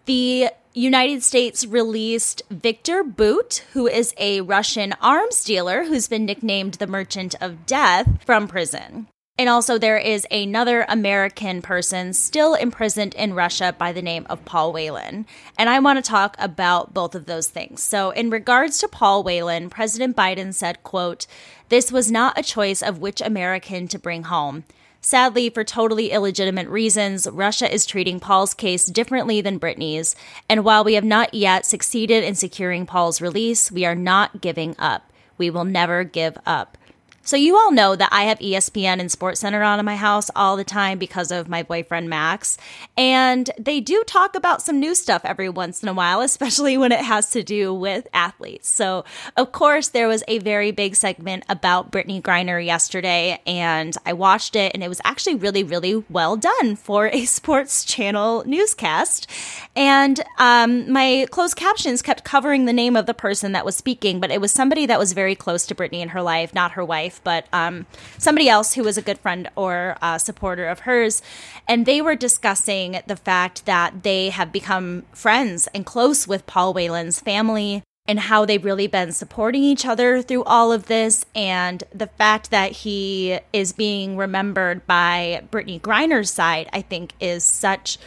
the 0.06 0.48
United 0.76 1.22
States 1.22 1.64
released 1.64 2.42
Viktor 2.50 3.04
Bout, 3.04 3.64
who 3.74 3.86
is 3.86 4.12
a 4.18 4.40
Russian 4.40 4.92
arms 5.00 5.44
dealer 5.44 5.84
who's 5.84 6.08
been 6.08 6.24
nicknamed 6.24 6.74
the 6.74 6.88
Merchant 6.88 7.36
of 7.40 7.64
Death, 7.64 8.08
from 8.26 8.48
prison. 8.48 9.06
And 9.38 9.48
also, 9.48 9.78
there 9.78 9.98
is 9.98 10.26
another 10.32 10.84
American 10.88 11.62
person 11.62 12.12
still 12.12 12.54
imprisoned 12.54 13.14
in 13.14 13.34
Russia 13.34 13.72
by 13.78 13.92
the 13.92 14.02
name 14.02 14.26
of 14.28 14.44
Paul 14.44 14.72
Whelan. 14.72 15.26
And 15.56 15.70
I 15.70 15.78
want 15.78 16.04
to 16.04 16.08
talk 16.10 16.34
about 16.40 16.92
both 16.92 17.14
of 17.14 17.26
those 17.26 17.48
things. 17.48 17.80
So, 17.80 18.10
in 18.10 18.30
regards 18.30 18.78
to 18.78 18.88
Paul 18.88 19.22
Whelan, 19.22 19.70
President 19.70 20.16
Biden 20.16 20.52
said, 20.52 20.82
quote, 20.82 21.28
This 21.68 21.92
was 21.92 22.10
not 22.10 22.36
a 22.36 22.42
choice 22.42 22.82
of 22.82 22.98
which 22.98 23.20
American 23.20 23.86
to 23.88 23.98
bring 23.98 24.24
home. 24.24 24.64
Sadly, 25.06 25.50
for 25.50 25.64
totally 25.64 26.12
illegitimate 26.12 26.66
reasons, 26.66 27.28
Russia 27.30 27.70
is 27.70 27.84
treating 27.84 28.20
Paul's 28.20 28.54
case 28.54 28.86
differently 28.86 29.42
than 29.42 29.60
Brittney's, 29.60 30.16
and 30.48 30.64
while 30.64 30.82
we 30.82 30.94
have 30.94 31.04
not 31.04 31.34
yet 31.34 31.66
succeeded 31.66 32.24
in 32.24 32.34
securing 32.34 32.86
Paul's 32.86 33.20
release, 33.20 33.70
we 33.70 33.84
are 33.84 33.94
not 33.94 34.40
giving 34.40 34.74
up. 34.78 35.12
We 35.36 35.50
will 35.50 35.66
never 35.66 36.04
give 36.04 36.38
up. 36.46 36.78
So 37.26 37.38
you 37.38 37.56
all 37.56 37.72
know 37.72 37.96
that 37.96 38.10
I 38.12 38.24
have 38.24 38.38
ESPN 38.38 39.00
and 39.00 39.08
SportsCenter 39.08 39.66
on 39.66 39.78
in 39.78 39.86
my 39.86 39.96
house 39.96 40.30
all 40.36 40.58
the 40.58 40.64
time 40.64 40.98
because 40.98 41.30
of 41.30 41.48
my 41.48 41.62
boyfriend 41.62 42.10
Max, 42.10 42.58
and 42.98 43.50
they 43.58 43.80
do 43.80 44.04
talk 44.06 44.36
about 44.36 44.60
some 44.60 44.78
new 44.78 44.94
stuff 44.94 45.22
every 45.24 45.48
once 45.48 45.82
in 45.82 45.88
a 45.88 45.94
while, 45.94 46.20
especially 46.20 46.76
when 46.76 46.92
it 46.92 47.00
has 47.00 47.30
to 47.30 47.42
do 47.42 47.72
with 47.72 48.06
athletes. 48.12 48.68
So, 48.68 49.06
of 49.38 49.52
course, 49.52 49.88
there 49.88 50.06
was 50.06 50.22
a 50.28 50.38
very 50.40 50.70
big 50.70 50.96
segment 50.96 51.44
about 51.48 51.90
Brittney 51.90 52.20
Griner 52.20 52.62
yesterday, 52.62 53.40
and 53.46 53.96
I 54.04 54.12
watched 54.12 54.54
it, 54.54 54.72
and 54.74 54.84
it 54.84 54.88
was 54.90 55.00
actually 55.02 55.36
really, 55.36 55.64
really 55.64 56.04
well 56.10 56.36
done 56.36 56.76
for 56.76 57.06
a 57.06 57.24
sports 57.24 57.86
channel 57.86 58.44
newscast. 58.44 59.30
And 59.74 60.20
um, 60.38 60.92
my 60.92 61.26
closed 61.30 61.56
captions 61.56 62.02
kept 62.02 62.22
covering 62.22 62.66
the 62.66 62.74
name 62.74 62.96
of 62.96 63.06
the 63.06 63.14
person 63.14 63.52
that 63.52 63.64
was 63.64 63.76
speaking, 63.76 64.20
but 64.20 64.30
it 64.30 64.42
was 64.42 64.52
somebody 64.52 64.84
that 64.84 64.98
was 64.98 65.14
very 65.14 65.34
close 65.34 65.64
to 65.68 65.74
Brittney 65.74 66.02
in 66.02 66.10
her 66.10 66.20
life, 66.20 66.54
not 66.54 66.72
her 66.72 66.84
wife 66.84 67.13
wife, 67.14 67.24
but 67.24 67.46
um, 67.52 67.86
somebody 68.18 68.48
else 68.48 68.74
who 68.74 68.82
was 68.82 68.98
a 68.98 69.02
good 69.02 69.18
friend 69.18 69.48
or 69.56 69.96
uh, 70.02 70.18
supporter 70.18 70.66
of 70.66 70.80
hers. 70.80 71.22
And 71.68 71.86
they 71.86 72.00
were 72.00 72.16
discussing 72.16 73.00
the 73.06 73.16
fact 73.16 73.66
that 73.66 74.02
they 74.02 74.30
have 74.30 74.52
become 74.52 75.04
friends 75.12 75.68
and 75.74 75.86
close 75.86 76.26
with 76.26 76.46
Paul 76.46 76.74
Whelan's 76.74 77.20
family 77.20 77.82
and 78.06 78.20
how 78.20 78.44
they've 78.44 78.64
really 78.64 78.86
been 78.86 79.12
supporting 79.12 79.62
each 79.62 79.86
other 79.86 80.20
through 80.20 80.44
all 80.44 80.72
of 80.72 80.86
this. 80.86 81.24
And 81.34 81.82
the 81.94 82.08
fact 82.08 82.50
that 82.50 82.72
he 82.72 83.38
is 83.52 83.72
being 83.72 84.16
remembered 84.16 84.86
by 84.86 85.44
Brittney 85.50 85.80
Griner's 85.80 86.30
side, 86.30 86.68
I 86.72 86.82
think, 86.82 87.12
is 87.18 87.44
such 87.44 87.98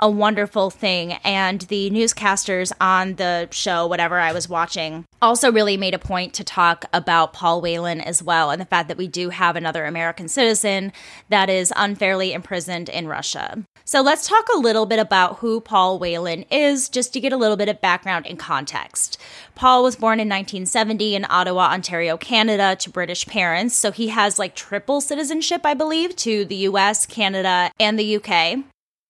a 0.00 0.10
wonderful 0.10 0.70
thing. 0.70 1.12
And 1.24 1.62
the 1.62 1.90
newscasters 1.90 2.72
on 2.80 3.14
the 3.14 3.48
show, 3.50 3.86
whatever 3.86 4.18
I 4.18 4.32
was 4.32 4.48
watching, 4.48 5.04
also 5.22 5.50
really 5.50 5.76
made 5.76 5.94
a 5.94 5.98
point 5.98 6.34
to 6.34 6.44
talk 6.44 6.84
about 6.92 7.32
Paul 7.32 7.60
Whelan 7.60 8.00
as 8.00 8.22
well 8.22 8.50
and 8.50 8.60
the 8.60 8.66
fact 8.66 8.88
that 8.88 8.96
we 8.96 9.08
do 9.08 9.30
have 9.30 9.56
another 9.56 9.84
American 9.84 10.28
citizen 10.28 10.92
that 11.28 11.48
is 11.48 11.72
unfairly 11.76 12.32
imprisoned 12.32 12.88
in 12.88 13.08
Russia. 13.08 13.64
So 13.86 14.00
let's 14.00 14.26
talk 14.26 14.48
a 14.48 14.58
little 14.58 14.86
bit 14.86 14.98
about 14.98 15.38
who 15.38 15.60
Paul 15.60 15.98
Whelan 15.98 16.44
is, 16.50 16.88
just 16.88 17.12
to 17.12 17.20
get 17.20 17.34
a 17.34 17.36
little 17.36 17.56
bit 17.56 17.68
of 17.68 17.82
background 17.82 18.26
and 18.26 18.38
context. 18.38 19.18
Paul 19.54 19.82
was 19.82 19.94
born 19.94 20.20
in 20.20 20.28
1970 20.28 21.14
in 21.14 21.26
Ottawa, 21.28 21.70
Ontario, 21.70 22.16
Canada, 22.16 22.76
to 22.76 22.90
British 22.90 23.26
parents. 23.26 23.74
So 23.74 23.92
he 23.92 24.08
has 24.08 24.38
like 24.38 24.54
triple 24.54 25.02
citizenship, 25.02 25.66
I 25.66 25.74
believe, 25.74 26.16
to 26.16 26.46
the 26.46 26.56
US, 26.68 27.04
Canada, 27.04 27.70
and 27.78 27.98
the 27.98 28.16
UK. 28.16 28.64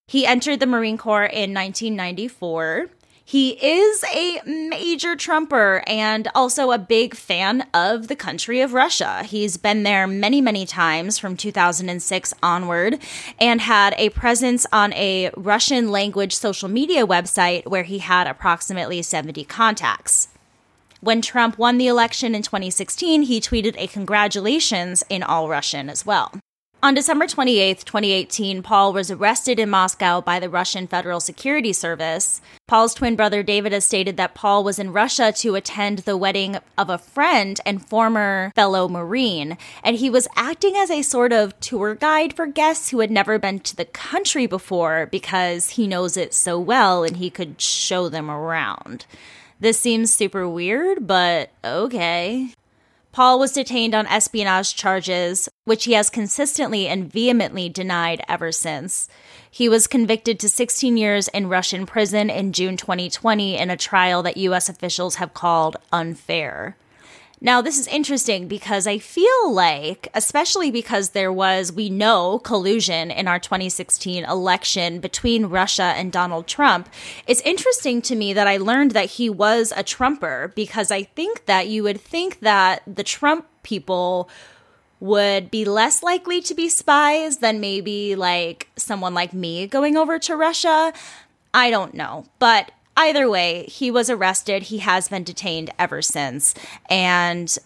He 0.07 0.27
entered 0.27 0.61
the 0.61 0.67
Marine 0.67 0.99
Corps 0.99 1.25
in 1.25 1.55
1994. 1.55 2.91
He 3.27 3.53
is 3.53 4.05
a 4.15 4.41
major 4.45 5.17
Trumper 5.17 5.83
and 5.87 6.29
also 6.35 6.73
a 6.73 6.79
big 6.79 7.17
fan 7.17 7.67
of 7.73 8.09
the 8.09 8.17
country 8.17 8.61
of 8.61 8.75
Russia. 8.75 9.23
He's 9.23 9.57
been 9.57 9.83
there 9.83 10.07
many, 10.07 10.43
many 10.43 10.67
times 10.67 11.19
from 11.19 11.39
2006 11.39 12.35
onward 12.43 12.99
and 13.41 13.63
had 13.63 13.95
a 13.97 14.11
presence 14.11 14.67
on 14.71 14.93
a 14.93 15.31
Russian 15.39 15.91
language 15.91 16.35
social 16.35 16.69
media 16.69 17.07
website 17.07 17.67
where 17.67 17.85
he 17.85 17.99
had 17.99 18.27
approximately 18.27 19.01
70 19.01 19.43
contacts. 19.45 20.29
When 21.01 21.23
Trump 21.23 21.59
won 21.59 21.79
the 21.79 21.89
election 21.89 22.35
in 22.35 22.43
2016, 22.43 23.23
he 23.23 23.41
tweeted 23.41 23.75
a 23.79 23.87
congratulations 23.87 25.03
in 25.09 25.23
all 25.23 25.49
Russian 25.49 25.89
as 25.89 26.05
well. 26.05 26.31
On 26.85 26.93
December 26.93 27.27
28, 27.27 27.87
2018, 27.87 28.63
Paul 28.63 28.93
was 28.93 29.11
arrested 29.11 29.59
in 29.59 29.71
Moscow 29.71 30.21
by 30.21 30.39
the 30.39 30.51
Russian 30.51 30.87
Federal 30.87 31.19
Security 31.19 31.73
Service. 31.73 32.43
Paul's 32.67 32.93
twin 32.93 33.17
brother 33.17 33.43
David 33.43 33.73
has 33.73 33.87
stated 33.87 34.19
that 34.19 34.35
Paul 34.35 34.63
was 34.63 34.79
in 34.79 34.93
Russia 34.93 35.33
to 35.37 35.55
attend 35.55 36.01
the 36.01 36.19
wedding 36.19 36.59
of 36.77 36.91
a 36.91 36.99
friend 36.99 37.59
and 37.65 37.89
former 37.89 38.53
fellow 38.55 38.87
Marine, 38.87 39.57
and 39.83 39.97
he 39.97 40.11
was 40.11 40.29
acting 40.37 40.77
as 40.77 40.91
a 40.91 41.01
sort 41.01 41.33
of 41.33 41.59
tour 41.59 41.95
guide 41.95 42.35
for 42.35 42.47
guests 42.47 42.91
who 42.91 43.01
had 43.01 43.11
never 43.11 43.39
been 43.39 43.61
to 43.61 43.75
the 43.75 43.87
country 43.87 44.47
before 44.47 45.09
because 45.11 45.71
he 45.71 45.87
knows 45.87 46.19
it 46.19 46.35
so 46.35 46.61
well 46.61 47.03
and 47.03 47.17
he 47.17 47.31
could 47.31 47.63
show 47.63 48.11
them 48.11 48.31
around. 48.31 49.07
This 49.59 49.81
seems 49.81 50.13
super 50.13 50.47
weird, 50.47 51.07
but 51.07 51.49
okay. 51.65 52.51
Paul 53.15 53.39
was 53.39 53.53
detained 53.53 53.95
on 53.95 54.09
espionage 54.09 54.75
charges, 54.75 55.49
which 55.67 55.85
he 55.85 55.93
has 55.93 56.11
consistently 56.11 56.89
and 56.89 57.13
vehemently 57.13 57.69
denied 57.69 58.21
ever 58.29 58.51
since. 58.51 59.09
He 59.49 59.69
was 59.69 59.87
convicted 59.87 60.41
to 60.41 60.49
16 60.49 60.97
years 60.97 61.29
in 61.29 61.49
Russian 61.49 61.87
prison 61.87 62.29
in 62.29 62.53
June 62.53 62.77
2020 62.77 63.57
in 63.57 63.71
a 63.71 63.77
trial 63.77 64.25
that 64.25 64.37
U.S. 64.39 64.69
officials 64.69 65.15
have 65.15 65.33
called 65.33 65.77
unfair. 65.93 66.77
Now, 67.45 67.61
this 67.61 67.79
is 67.79 67.87
interesting 67.89 68.49
because 68.49 68.87
I 68.87 68.97
feel 68.97 69.53
like, 69.53 70.09
especially 70.15 70.71
because 70.71 71.11
there 71.11 71.31
was, 71.31 71.71
we 71.71 71.91
know, 71.91 72.39
collusion 72.39 73.11
in 73.11 73.29
our 73.29 73.39
2016 73.39 74.25
election 74.25 74.99
between 74.99 75.45
Russia 75.45 75.93
and 75.95 76.11
Donald 76.11 76.47
Trump, 76.47 76.89
it's 77.27 77.43
interesting 77.43 78.01
to 78.01 78.17
me 78.17 78.33
that 78.33 78.49
I 78.49 78.57
learned 78.57 78.93
that 78.93 79.11
he 79.11 79.29
was 79.29 79.75
a 79.77 79.83
Trumper 79.83 80.55
because 80.57 80.91
I 80.91 81.03
think 81.03 81.45
that 81.45 81.69
you 81.69 81.83
would 81.83 82.01
think 82.01 82.41
that 82.41 82.83
the 82.87 83.05
Trump 83.05 83.47
people 83.63 84.31
would 84.99 85.51
be 85.51 85.67
less 85.67 86.03
likely 86.03 86.41
to 86.41 86.55
be 86.55 86.71
spies 86.71 87.41
than 87.41 87.61
maybe 87.61 88.17
like 88.17 88.69
someone 88.77 89.13
like 89.13 89.35
me 89.35 89.67
going 89.67 89.99
over 89.99 90.19
to 90.19 90.35
Russia. 90.35 90.95
I 91.53 91.69
don't 91.69 91.93
know. 91.93 92.25
But 92.39 92.71
either 92.97 93.29
way, 93.29 93.65
he 93.65 93.91
was 93.91 94.11
arrested. 94.11 94.65
He 94.65 94.79
has 94.79 95.09
been 95.09 95.25
detained 95.25 95.71
ever 95.79 96.03
since. 96.03 96.55
And 96.89 97.57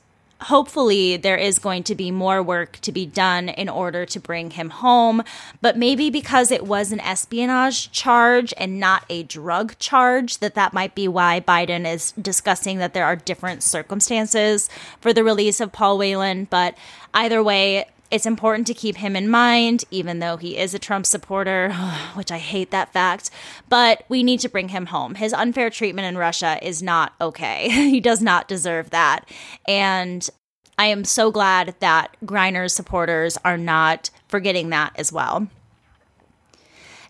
hopefully 0.42 1.16
there 1.16 1.36
is 1.36 1.58
going 1.58 1.82
to 1.82 1.94
be 1.94 2.10
more 2.10 2.42
work 2.42 2.78
to 2.80 2.92
be 2.92 3.04
done 3.04 3.48
in 3.48 3.68
order 3.68 4.06
to 4.06 4.20
bring 4.20 4.52
him 4.52 4.70
home. 4.70 5.22
But 5.60 5.76
maybe 5.76 6.10
because 6.10 6.50
it 6.50 6.64
was 6.64 6.92
an 6.92 7.00
espionage 7.00 7.90
charge 7.90 8.54
and 8.56 8.78
not 8.78 9.04
a 9.08 9.24
drug 9.24 9.78
charge, 9.78 10.38
that 10.38 10.54
that 10.54 10.72
might 10.72 10.94
be 10.94 11.08
why 11.08 11.40
Biden 11.40 11.92
is 11.92 12.12
discussing 12.12 12.78
that 12.78 12.94
there 12.94 13.04
are 13.04 13.16
different 13.16 13.62
circumstances 13.62 14.68
for 15.00 15.12
the 15.12 15.24
release 15.24 15.60
of 15.60 15.72
Paul 15.72 15.98
Whelan. 15.98 16.44
But 16.44 16.76
either 17.12 17.42
way, 17.42 17.86
it's 18.10 18.26
important 18.26 18.66
to 18.66 18.74
keep 18.74 18.96
him 18.96 19.14
in 19.16 19.28
mind, 19.28 19.84
even 19.90 20.18
though 20.18 20.36
he 20.36 20.56
is 20.56 20.74
a 20.74 20.78
Trump 20.78 21.06
supporter, 21.06 21.72
which 22.14 22.30
I 22.30 22.38
hate 22.38 22.70
that 22.70 22.92
fact. 22.92 23.30
But 23.68 24.04
we 24.08 24.22
need 24.22 24.40
to 24.40 24.48
bring 24.48 24.68
him 24.68 24.86
home. 24.86 25.14
His 25.14 25.32
unfair 25.32 25.70
treatment 25.70 26.06
in 26.06 26.16
Russia 26.16 26.58
is 26.62 26.82
not 26.82 27.14
okay. 27.20 27.68
he 27.70 28.00
does 28.00 28.22
not 28.22 28.48
deserve 28.48 28.90
that. 28.90 29.28
And 29.66 30.28
I 30.78 30.86
am 30.86 31.04
so 31.04 31.30
glad 31.30 31.74
that 31.80 32.16
Griner's 32.24 32.72
supporters 32.72 33.36
are 33.44 33.58
not 33.58 34.10
forgetting 34.28 34.70
that 34.70 34.92
as 34.96 35.12
well. 35.12 35.48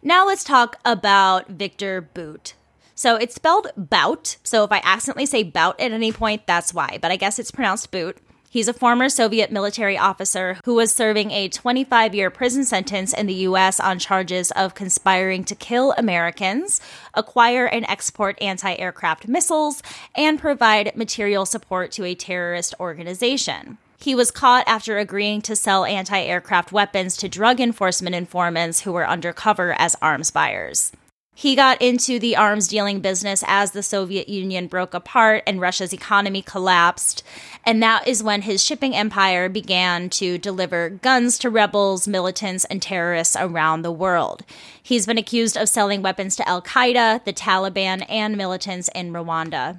Now 0.03 0.27
let's 0.27 0.45
talk 0.45 0.77
about 0.85 1.49
Viktor 1.49 2.01
Bout. 2.01 2.55
So 2.95 3.15
it's 3.17 3.35
spelled 3.35 3.69
bout. 3.77 4.39
So 4.43 4.65
if 4.65 4.73
I 4.73 4.81
accidentally 4.83 5.27
say 5.27 5.45
bout 5.45 5.79
at 5.79 5.93
any 5.93 6.11
point, 6.11 6.47
that's 6.47 6.75
why. 6.75 6.99
But 7.01 7.13
I 7.13 7.17
guess 7.17 7.39
it's 7.39 7.53
pronounced 7.53 7.93
boot. 7.93 8.19
He's 8.51 8.69
a 8.69 8.73
former 8.73 9.11
Soviet 9.11 9.53
military 9.53 9.99
officer 9.99 10.59
who 10.65 10.75
was 10.75 10.95
serving 10.95 11.31
a 11.33 11.49
25 11.49 12.15
year 12.15 12.31
prison 12.31 12.65
sentence 12.65 13.13
in 13.13 13.27
the 13.27 13.35
U.S. 13.35 13.79
on 13.79 13.99
charges 13.99 14.51
of 14.53 14.75
conspiring 14.75 15.45
to 15.45 15.55
kill 15.55 15.93
Americans, 15.99 16.81
acquire 17.13 17.67
and 17.67 17.85
export 17.87 18.41
anti 18.41 18.75
aircraft 18.77 19.29
missiles, 19.29 19.83
and 20.17 20.39
provide 20.39 20.97
material 20.97 21.45
support 21.45 21.93
to 21.93 22.05
a 22.05 22.15
terrorist 22.15 22.75
organization. 22.81 23.77
He 24.01 24.15
was 24.15 24.31
caught 24.31 24.67
after 24.67 24.97
agreeing 24.97 25.43
to 25.43 25.55
sell 25.55 25.85
anti 25.85 26.19
aircraft 26.19 26.73
weapons 26.73 27.19
to 27.19 27.29
drug 27.29 27.61
enforcement 27.61 28.17
informants 28.17 28.81
who 28.81 28.93
were 28.93 29.07
undercover 29.07 29.75
as 29.79 29.95
arms 30.01 30.31
buyers. 30.31 30.93
He 31.39 31.55
got 31.55 31.81
into 31.81 32.19
the 32.19 32.35
arms 32.35 32.67
dealing 32.67 32.99
business 32.99 33.45
as 33.47 33.71
the 33.71 33.85
Soviet 33.85 34.29
Union 34.29 34.67
broke 34.67 34.93
apart 34.93 35.45
and 35.47 35.61
Russia's 35.61 35.93
economy 35.93 36.43
collapsed. 36.43 37.23
And 37.65 37.81
that 37.81 38.09
is 38.09 38.25
when 38.25 38.43
his 38.43 38.65
shipping 38.65 38.93
empire 38.93 39.49
began 39.49 40.11
to 40.11 40.37
deliver 40.37 40.91
guns 40.91 41.39
to 41.39 41.49
rebels, 41.49 42.09
militants, 42.09 42.65
and 42.65 42.83
terrorists 42.83 43.37
around 43.39 43.83
the 43.83 43.93
world. 43.93 44.43
He's 44.83 45.07
been 45.07 45.17
accused 45.17 45.57
of 45.57 45.69
selling 45.69 46.03
weapons 46.03 46.35
to 46.35 46.49
Al 46.49 46.61
Qaeda, 46.61 47.25
the 47.25 47.33
Taliban, 47.33 48.05
and 48.09 48.37
militants 48.37 48.91
in 48.93 49.13
Rwanda. 49.13 49.79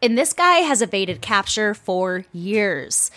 And 0.00 0.16
this 0.16 0.32
guy 0.32 0.58
has 0.58 0.80
evaded 0.80 1.20
capture 1.20 1.74
for 1.74 2.24
years. 2.32 3.10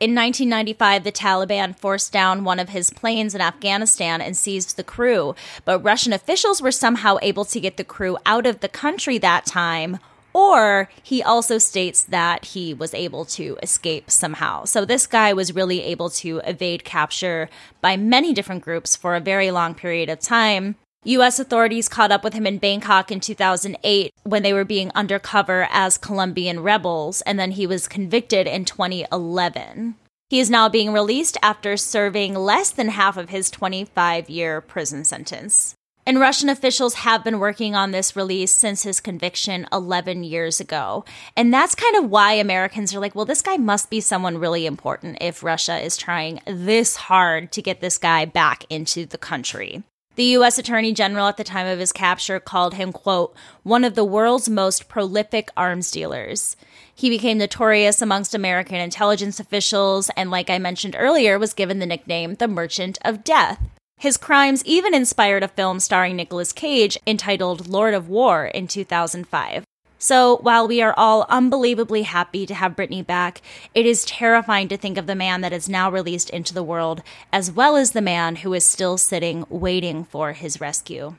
In 0.00 0.14
1995, 0.14 1.02
the 1.02 1.10
Taliban 1.10 1.76
forced 1.76 2.12
down 2.12 2.44
one 2.44 2.60
of 2.60 2.68
his 2.68 2.90
planes 2.90 3.34
in 3.34 3.40
Afghanistan 3.40 4.20
and 4.20 4.36
seized 4.36 4.76
the 4.76 4.84
crew, 4.84 5.34
but 5.64 5.80
Russian 5.80 6.12
officials 6.12 6.62
were 6.62 6.70
somehow 6.70 7.18
able 7.20 7.44
to 7.46 7.58
get 7.58 7.76
the 7.76 7.82
crew 7.82 8.16
out 8.24 8.46
of 8.46 8.60
the 8.60 8.68
country 8.68 9.18
that 9.18 9.44
time. 9.44 9.98
Or 10.32 10.88
he 11.02 11.20
also 11.20 11.58
states 11.58 12.02
that 12.02 12.44
he 12.44 12.72
was 12.72 12.94
able 12.94 13.24
to 13.24 13.58
escape 13.60 14.08
somehow. 14.08 14.66
So 14.66 14.84
this 14.84 15.08
guy 15.08 15.32
was 15.32 15.56
really 15.56 15.82
able 15.82 16.10
to 16.10 16.40
evade 16.44 16.84
capture 16.84 17.48
by 17.80 17.96
many 17.96 18.32
different 18.32 18.62
groups 18.62 18.94
for 18.94 19.16
a 19.16 19.20
very 19.20 19.50
long 19.50 19.74
period 19.74 20.08
of 20.08 20.20
time. 20.20 20.76
U.S. 21.04 21.38
authorities 21.38 21.88
caught 21.88 22.10
up 22.10 22.24
with 22.24 22.34
him 22.34 22.46
in 22.46 22.58
Bangkok 22.58 23.12
in 23.12 23.20
2008 23.20 24.12
when 24.24 24.42
they 24.42 24.52
were 24.52 24.64
being 24.64 24.90
undercover 24.96 25.68
as 25.70 25.96
Colombian 25.96 26.60
rebels, 26.60 27.20
and 27.22 27.38
then 27.38 27.52
he 27.52 27.68
was 27.68 27.86
convicted 27.86 28.48
in 28.48 28.64
2011. 28.64 29.94
He 30.28 30.40
is 30.40 30.50
now 30.50 30.68
being 30.68 30.92
released 30.92 31.38
after 31.40 31.76
serving 31.76 32.34
less 32.34 32.70
than 32.70 32.88
half 32.88 33.16
of 33.16 33.30
his 33.30 33.48
25 33.48 34.28
year 34.28 34.60
prison 34.60 35.04
sentence. 35.04 35.74
And 36.04 36.18
Russian 36.18 36.48
officials 36.48 36.94
have 36.94 37.22
been 37.22 37.38
working 37.38 37.74
on 37.76 37.90
this 37.90 38.16
release 38.16 38.50
since 38.50 38.82
his 38.82 38.98
conviction 38.98 39.66
11 39.72 40.24
years 40.24 40.58
ago. 40.58 41.04
And 41.36 41.52
that's 41.52 41.74
kind 41.74 41.96
of 41.96 42.10
why 42.10 42.32
Americans 42.32 42.94
are 42.94 42.98
like, 42.98 43.14
well, 43.14 43.24
this 43.24 43.42
guy 43.42 43.56
must 43.56 43.88
be 43.88 44.00
someone 44.00 44.38
really 44.38 44.66
important 44.66 45.18
if 45.20 45.42
Russia 45.42 45.78
is 45.78 45.96
trying 45.96 46.40
this 46.46 46.96
hard 46.96 47.52
to 47.52 47.62
get 47.62 47.80
this 47.80 47.98
guy 47.98 48.24
back 48.24 48.64
into 48.68 49.06
the 49.06 49.18
country. 49.18 49.82
The 50.18 50.34
U.S. 50.34 50.58
Attorney 50.58 50.92
General 50.92 51.28
at 51.28 51.36
the 51.36 51.44
time 51.44 51.68
of 51.68 51.78
his 51.78 51.92
capture 51.92 52.40
called 52.40 52.74
him, 52.74 52.90
quote, 52.90 53.36
one 53.62 53.84
of 53.84 53.94
the 53.94 54.02
world's 54.02 54.48
most 54.48 54.88
prolific 54.88 55.48
arms 55.56 55.92
dealers. 55.92 56.56
He 56.92 57.08
became 57.08 57.38
notorious 57.38 58.02
amongst 58.02 58.34
American 58.34 58.74
intelligence 58.74 59.38
officials 59.38 60.10
and, 60.16 60.28
like 60.28 60.50
I 60.50 60.58
mentioned 60.58 60.96
earlier, 60.98 61.38
was 61.38 61.54
given 61.54 61.78
the 61.78 61.86
nickname 61.86 62.34
the 62.34 62.48
Merchant 62.48 62.98
of 63.04 63.22
Death. 63.22 63.60
His 63.96 64.16
crimes 64.16 64.64
even 64.64 64.92
inspired 64.92 65.44
a 65.44 65.48
film 65.48 65.78
starring 65.78 66.16
Nicolas 66.16 66.52
Cage 66.52 66.98
entitled 67.06 67.68
Lord 67.68 67.94
of 67.94 68.08
War 68.08 68.46
in 68.46 68.66
2005. 68.66 69.67
So, 69.98 70.36
while 70.42 70.68
we 70.68 70.80
are 70.80 70.94
all 70.96 71.26
unbelievably 71.28 72.02
happy 72.02 72.46
to 72.46 72.54
have 72.54 72.76
Brittney 72.76 73.04
back, 73.04 73.42
it 73.74 73.84
is 73.84 74.04
terrifying 74.04 74.68
to 74.68 74.76
think 74.76 74.96
of 74.96 75.08
the 75.08 75.16
man 75.16 75.40
that 75.40 75.52
is 75.52 75.68
now 75.68 75.90
released 75.90 76.30
into 76.30 76.54
the 76.54 76.62
world, 76.62 77.02
as 77.32 77.50
well 77.50 77.76
as 77.76 77.90
the 77.90 78.00
man 78.00 78.36
who 78.36 78.54
is 78.54 78.64
still 78.64 78.96
sitting 78.96 79.44
waiting 79.48 80.04
for 80.04 80.34
his 80.34 80.60
rescue. 80.60 81.16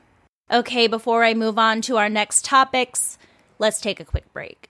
Okay, 0.49 0.87
before 0.87 1.25
I 1.25 1.33
move 1.33 1.59
on 1.59 1.81
to 1.81 1.97
our 1.97 2.09
next 2.09 2.45
topics, 2.45 3.17
let's 3.59 3.81
take 3.81 3.99
a 3.99 4.05
quick 4.05 4.31
break. 4.31 4.69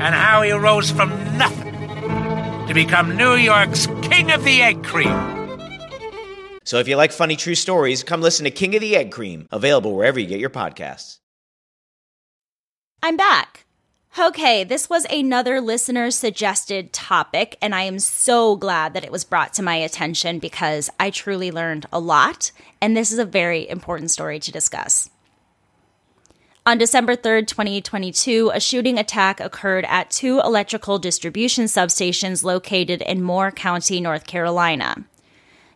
and 0.00 0.14
how 0.14 0.42
he 0.42 0.52
rose 0.52 0.90
from 0.90 1.10
nothing 1.36 1.74
to 2.66 2.74
become 2.74 3.16
New 3.16 3.34
York's 3.34 3.86
King 4.02 4.30
of 4.30 4.44
the 4.44 4.62
Egg 4.62 4.84
Cream. 4.84 5.14
So 6.64 6.78
if 6.78 6.88
you 6.88 6.96
like 6.96 7.12
funny 7.12 7.36
true 7.36 7.54
stories, 7.54 8.02
come 8.02 8.20
listen 8.20 8.44
to 8.44 8.50
King 8.50 8.74
of 8.74 8.80
the 8.80 8.96
Egg 8.96 9.12
Cream, 9.12 9.46
available 9.52 9.94
wherever 9.94 10.18
you 10.18 10.26
get 10.26 10.40
your 10.40 10.50
podcasts. 10.50 11.18
I'm 13.02 13.16
back. 13.16 13.66
Okay, 14.18 14.64
this 14.64 14.88
was 14.88 15.04
another 15.10 15.60
listener 15.60 16.10
suggested 16.10 16.92
topic, 16.92 17.58
and 17.60 17.74
I 17.74 17.82
am 17.82 17.98
so 17.98 18.56
glad 18.56 18.94
that 18.94 19.04
it 19.04 19.12
was 19.12 19.24
brought 19.24 19.52
to 19.54 19.62
my 19.62 19.76
attention 19.76 20.38
because 20.38 20.88
I 20.98 21.10
truly 21.10 21.52
learned 21.52 21.86
a 21.92 22.00
lot, 22.00 22.50
and 22.80 22.96
this 22.96 23.12
is 23.12 23.18
a 23.18 23.26
very 23.26 23.68
important 23.68 24.10
story 24.10 24.40
to 24.40 24.50
discuss. 24.50 25.10
On 26.66 26.78
December 26.78 27.14
3rd, 27.14 27.46
2022, 27.46 28.50
a 28.52 28.58
shooting 28.58 28.98
attack 28.98 29.38
occurred 29.38 29.84
at 29.84 30.10
two 30.10 30.40
electrical 30.40 30.98
distribution 30.98 31.66
substations 31.66 32.42
located 32.42 33.02
in 33.02 33.22
Moore 33.22 33.52
County, 33.52 34.00
North 34.00 34.26
Carolina. 34.26 35.04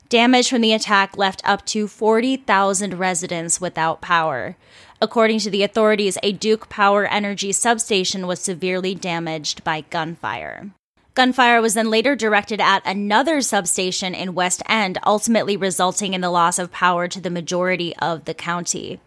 Damage 0.08 0.50
from 0.50 0.62
the 0.62 0.72
attack 0.72 1.16
left 1.16 1.42
up 1.44 1.64
to 1.66 1.86
40,000 1.86 2.98
residents 2.98 3.60
without 3.60 4.00
power. 4.00 4.56
According 5.00 5.38
to 5.40 5.50
the 5.50 5.62
authorities, 5.62 6.18
a 6.24 6.32
Duke 6.32 6.68
Power 6.68 7.06
Energy 7.06 7.52
substation 7.52 8.26
was 8.26 8.40
severely 8.40 8.96
damaged 8.96 9.62
by 9.62 9.82
gunfire. 9.90 10.72
Gunfire 11.14 11.62
was 11.62 11.74
then 11.74 11.88
later 11.88 12.16
directed 12.16 12.60
at 12.60 12.84
another 12.84 13.40
substation 13.42 14.12
in 14.12 14.34
West 14.34 14.60
End, 14.68 14.98
ultimately 15.06 15.56
resulting 15.56 16.14
in 16.14 16.20
the 16.20 16.30
loss 16.30 16.58
of 16.58 16.72
power 16.72 17.06
to 17.06 17.20
the 17.20 17.30
majority 17.30 17.94
of 17.98 18.24
the 18.24 18.34
county. 18.34 18.98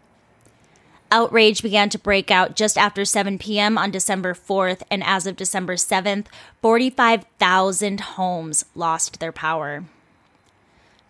Outrage 1.14 1.62
began 1.62 1.90
to 1.90 1.98
break 1.98 2.32
out 2.32 2.56
just 2.56 2.76
after 2.76 3.04
7 3.04 3.38
p.m. 3.38 3.78
on 3.78 3.92
December 3.92 4.34
4th, 4.34 4.82
and 4.90 5.00
as 5.04 5.28
of 5.28 5.36
December 5.36 5.76
7th, 5.76 6.26
45,000 6.60 8.00
homes 8.00 8.64
lost 8.74 9.20
their 9.20 9.30
power. 9.30 9.84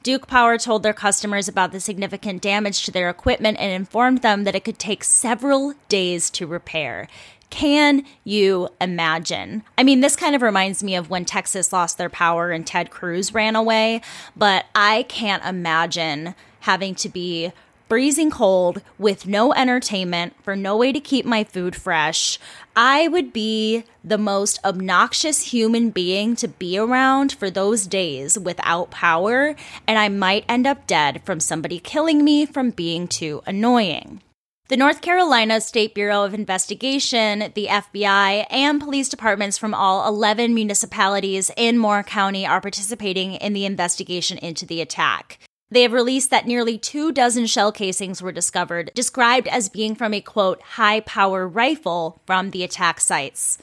Duke 0.03 0.27
Power 0.27 0.59
told 0.59 0.83
their 0.83 0.93
customers 0.93 1.49
about 1.49 1.73
the 1.73 1.81
significant 1.81 2.43
damage 2.43 2.85
to 2.85 2.91
their 2.91 3.09
equipment 3.09 3.57
and 3.59 3.73
informed 3.73 4.21
them 4.21 4.45
that 4.45 4.55
it 4.55 4.63
could 4.63 4.79
take 4.79 5.03
several 5.05 5.73
days 5.89 6.29
to 6.29 6.47
repair. 6.47 7.09
Can 7.49 8.05
you 8.25 8.69
imagine? 8.83 9.63
I 9.79 9.85
mean, 9.85 10.03
this 10.03 10.17
kind 10.17 10.35
of 10.35 10.43
reminds 10.43 10.83
me 10.83 10.97
of 10.97 11.09
when 11.09 11.25
Texas 11.25 11.73
lost 11.73 11.97
their 11.97 12.11
power 12.11 12.51
and 12.51 12.67
Ted 12.67 12.91
Cruz 12.91 13.33
ran 13.33 13.57
away, 13.57 14.03
but 14.37 14.67
I 14.75 15.05
can't 15.05 15.43
imagine 15.47 16.35
having 16.61 16.95
to 16.97 17.09
be 17.09 17.53
freezing 17.95 18.29
cold 18.29 18.83
with 18.99 19.25
no 19.25 19.53
entertainment, 19.53 20.35
for 20.43 20.57
no 20.57 20.77
way 20.77 20.91
to 20.91 20.99
keep 20.99 21.25
my 21.25 21.45
food 21.45 21.77
fresh, 21.77 22.41
I 22.75 23.07
would 23.07 23.33
be 23.33 23.85
the 24.03 24.19
most 24.19 24.59
obnoxious 24.65 25.53
human 25.53 25.91
being 25.91 26.35
to 26.35 26.49
be 26.49 26.77
around 26.77 27.31
for 27.31 27.51
those 27.51 27.87
days 27.87 28.37
without 28.37 28.91
power, 28.91 29.55
and 29.87 29.97
I 29.97 30.09
might 30.09 30.45
end 30.49 30.67
up 30.67 30.89
dead 30.89 31.23
from 31.25 31.39
somebody 31.39 31.79
killing 31.79 32.25
me 32.25 32.47
from 32.47 32.71
being 32.71 33.07
too 33.07 33.45
annoying. 33.47 34.23
The 34.67 34.77
North 34.77 35.01
Carolina 35.01 35.61
State 35.61 35.95
Bureau 35.95 36.25
of 36.25 36.35
Investigation, 36.35 37.53
the 37.55 37.69
FBI, 37.69 38.45
and 38.51 38.81
police 38.81 39.09
departments 39.09 39.57
from 39.57 39.73
all 39.73 40.09
11 40.09 40.53
municipalities 40.53 41.49
in 41.57 41.79
Moore 41.79 42.03
County 42.03 42.45
are 42.45 42.61
participating 42.61 43.35
in 43.35 43.53
the 43.53 43.65
investigation 43.65 44.37
into 44.39 44.67
the 44.67 44.81
attack. 44.81 45.39
They 45.75 45.83
have 45.83 45.93
released 45.93 46.31
that 46.31 46.47
nearly 46.47 46.79
two 46.79 47.11
dozen 47.11 47.47
shell 47.47 47.73
casings 47.73 48.23
were 48.23 48.31
discovered, 48.31 48.93
described 48.95 49.49
as 49.49 49.69
being 49.69 49.97
from 49.97 50.15
a 50.15 50.21
quote, 50.21 50.63
high 50.63 51.01
power 51.01 51.49
rifle 51.49 52.21
from 52.27 52.51
the 52.51 52.63
attack 52.63 53.01
sites. 53.01 53.59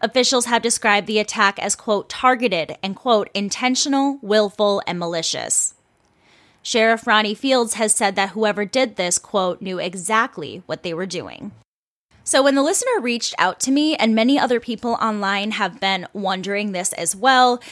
Officials 0.00 0.46
have 0.46 0.60
described 0.60 1.06
the 1.06 1.20
attack 1.20 1.60
as, 1.60 1.76
quote, 1.76 2.08
targeted 2.08 2.76
and, 2.82 2.96
quote, 2.96 3.30
intentional, 3.32 4.18
willful, 4.22 4.82
and 4.88 4.98
malicious. 4.98 5.74
Sheriff 6.64 7.06
Ronnie 7.06 7.32
Fields 7.32 7.74
has 7.74 7.94
said 7.94 8.16
that 8.16 8.30
whoever 8.30 8.64
did 8.64 8.96
this, 8.96 9.16
quote, 9.16 9.62
knew 9.62 9.78
exactly 9.78 10.64
what 10.66 10.82
they 10.82 10.92
were 10.92 11.06
doing. 11.06 11.52
So 12.24 12.42
when 12.42 12.56
the 12.56 12.62
listener 12.64 13.00
reached 13.00 13.36
out 13.38 13.60
to 13.60 13.70
me, 13.70 13.94
and 13.94 14.16
many 14.16 14.36
other 14.36 14.58
people 14.58 14.98
online 15.00 15.52
have 15.52 15.78
been 15.78 16.08
wondering 16.12 16.72
this 16.72 16.92
as 16.94 17.14
well, 17.14 17.62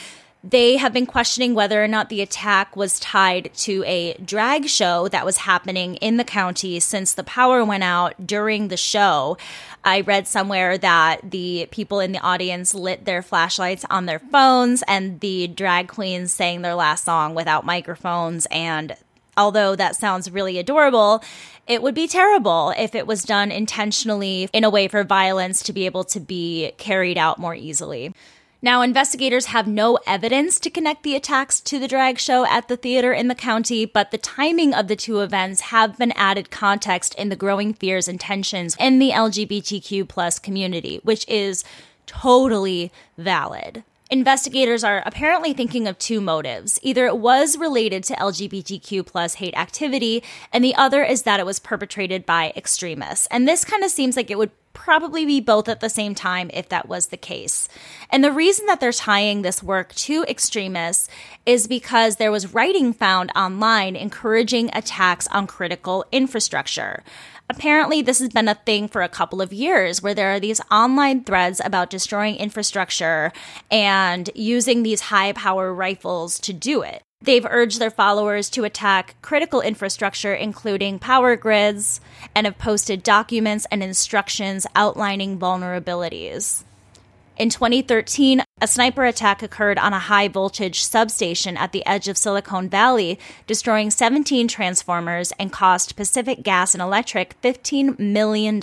they 0.47 0.77
have 0.77 0.93
been 0.93 1.07
questioning 1.07 1.55
whether 1.55 1.83
or 1.83 1.87
not 1.87 2.09
the 2.09 2.21
attack 2.21 2.75
was 2.75 2.99
tied 2.99 3.51
to 3.55 3.83
a 3.87 4.13
drag 4.23 4.67
show 4.67 5.07
that 5.07 5.25
was 5.25 5.37
happening 5.37 5.95
in 5.95 6.17
the 6.17 6.23
county 6.23 6.79
since 6.79 7.13
the 7.13 7.23
power 7.23 7.65
went 7.65 7.83
out 7.83 8.27
during 8.27 8.67
the 8.67 8.77
show. 8.77 9.37
I 9.83 10.01
read 10.01 10.27
somewhere 10.27 10.77
that 10.77 11.31
the 11.31 11.67
people 11.71 11.99
in 11.99 12.11
the 12.11 12.19
audience 12.19 12.75
lit 12.75 13.05
their 13.05 13.23
flashlights 13.23 13.85
on 13.89 14.05
their 14.05 14.19
phones 14.19 14.83
and 14.87 15.19
the 15.19 15.47
drag 15.47 15.87
queens 15.87 16.31
sang 16.31 16.61
their 16.61 16.75
last 16.75 17.05
song 17.05 17.33
without 17.33 17.65
microphones. 17.65 18.45
And 18.51 18.95
although 19.35 19.75
that 19.75 19.95
sounds 19.95 20.29
really 20.29 20.59
adorable, 20.59 21.23
it 21.67 21.81
would 21.81 21.95
be 21.95 22.07
terrible 22.07 22.71
if 22.77 22.93
it 22.93 23.07
was 23.07 23.23
done 23.23 23.51
intentionally 23.51 24.47
in 24.53 24.63
a 24.63 24.69
way 24.69 24.87
for 24.87 25.03
violence 25.03 25.63
to 25.63 25.73
be 25.73 25.87
able 25.87 26.03
to 26.03 26.19
be 26.19 26.71
carried 26.77 27.17
out 27.17 27.39
more 27.39 27.55
easily. 27.55 28.13
Now, 28.61 28.81
investigators 28.81 29.47
have 29.47 29.67
no 29.67 29.99
evidence 30.07 30.59
to 30.61 30.69
connect 30.69 31.03
the 31.03 31.15
attacks 31.15 31.59
to 31.61 31.77
the 31.77 31.87
drag 31.87 32.17
show 32.17 32.45
at 32.45 32.67
the 32.67 32.77
theater 32.77 33.13
in 33.13 33.27
the 33.27 33.35
county, 33.35 33.85
but 33.85 34.11
the 34.11 34.17
timing 34.17 34.73
of 34.73 34.87
the 34.87 34.95
two 34.95 35.19
events 35.19 35.61
have 35.61 35.97
been 35.97 36.13
added 36.13 36.49
context 36.49 37.13
in 37.15 37.29
the 37.29 37.35
growing 37.35 37.73
fears 37.73 38.07
and 38.07 38.19
tensions 38.19 38.75
in 38.79 38.99
the 38.99 39.11
LGBTQ 39.11 40.07
plus 40.07 40.39
community, 40.39 40.99
which 41.03 41.27
is 41.27 41.63
totally 42.07 42.91
valid. 43.17 43.83
Investigators 44.11 44.83
are 44.83 45.01
apparently 45.05 45.51
thinking 45.51 45.87
of 45.87 45.97
two 45.97 46.21
motives. 46.21 46.79
Either 46.83 47.07
it 47.07 47.17
was 47.17 47.57
related 47.57 48.03
to 48.03 48.13
LGBTQ 48.13 49.03
plus 49.05 49.35
hate 49.35 49.55
activity, 49.55 50.23
and 50.53 50.63
the 50.63 50.75
other 50.75 51.03
is 51.03 51.23
that 51.23 51.39
it 51.39 51.45
was 51.45 51.59
perpetrated 51.59 52.25
by 52.25 52.53
extremists. 52.55 53.27
And 53.31 53.47
this 53.47 53.65
kind 53.65 53.83
of 53.83 53.89
seems 53.89 54.15
like 54.15 54.29
it 54.29 54.37
would 54.37 54.51
probably 54.75 55.25
be 55.25 55.39
both 55.39 55.67
at 55.67 55.79
the 55.79 55.89
same 55.89 56.13
time 56.13 56.51
if 56.53 56.69
that 56.69 56.87
was 56.87 57.07
the 57.07 57.17
case. 57.17 57.67
And 58.11 58.23
the 58.23 58.31
reason 58.31 58.67
that 58.67 58.79
they're 58.79 58.91
tying 58.91 59.41
this 59.41 59.63
work 59.63 59.95
to 59.95 60.23
extremists 60.27 61.09
is 61.45 61.67
because 61.67 62.17
there 62.17 62.31
was 62.31 62.53
writing 62.53 62.93
found 62.93 63.31
online 63.35 63.95
encouraging 63.95 64.69
attacks 64.73 65.27
on 65.29 65.47
critical 65.47 66.05
infrastructure. 66.11 67.03
Apparently, 67.49 68.01
this 68.01 68.19
has 68.19 68.29
been 68.29 68.47
a 68.47 68.55
thing 68.55 68.87
for 68.87 69.01
a 69.01 69.09
couple 69.09 69.41
of 69.41 69.53
years 69.53 70.01
where 70.01 70.15
there 70.15 70.33
are 70.33 70.39
these 70.39 70.61
online 70.71 71.23
threads 71.23 71.61
about 71.63 71.89
destroying 71.91 72.35
infrastructure 72.35 73.31
and 73.69 74.29
using 74.33 74.81
these 74.83 75.01
high 75.01 75.31
power 75.31 75.73
rifles 75.73 76.39
to 76.39 76.53
do 76.53 76.81
it. 76.81 77.03
They've 77.25 77.45
urged 77.49 77.79
their 77.79 77.89
followers 77.89 78.51
to 78.51 78.65
attack 78.65 79.15
critical 79.23 79.59
infrastructure, 79.59 80.35
including 80.35 80.99
power 80.99 81.35
grids, 81.35 81.99
and 82.35 82.45
have 82.45 82.59
posted 82.59 83.01
documents 83.01 83.65
and 83.71 83.81
instructions 83.81 84.67
outlining 84.75 85.39
vulnerabilities. 85.39 86.63
In 87.35 87.49
2013, 87.49 88.43
a 88.61 88.67
sniper 88.67 89.05
attack 89.05 89.41
occurred 89.41 89.79
on 89.79 89.91
a 89.91 89.99
high 89.99 90.27
voltage 90.27 90.83
substation 90.83 91.57
at 91.57 91.71
the 91.71 91.85
edge 91.87 92.07
of 92.07 92.15
Silicon 92.15 92.69
Valley, 92.69 93.17
destroying 93.47 93.89
17 93.89 94.47
transformers 94.47 95.33
and 95.39 95.51
cost 95.51 95.95
Pacific 95.95 96.43
Gas 96.43 96.75
and 96.75 96.81
Electric 96.81 97.41
$15 97.41 97.97
million 97.97 98.61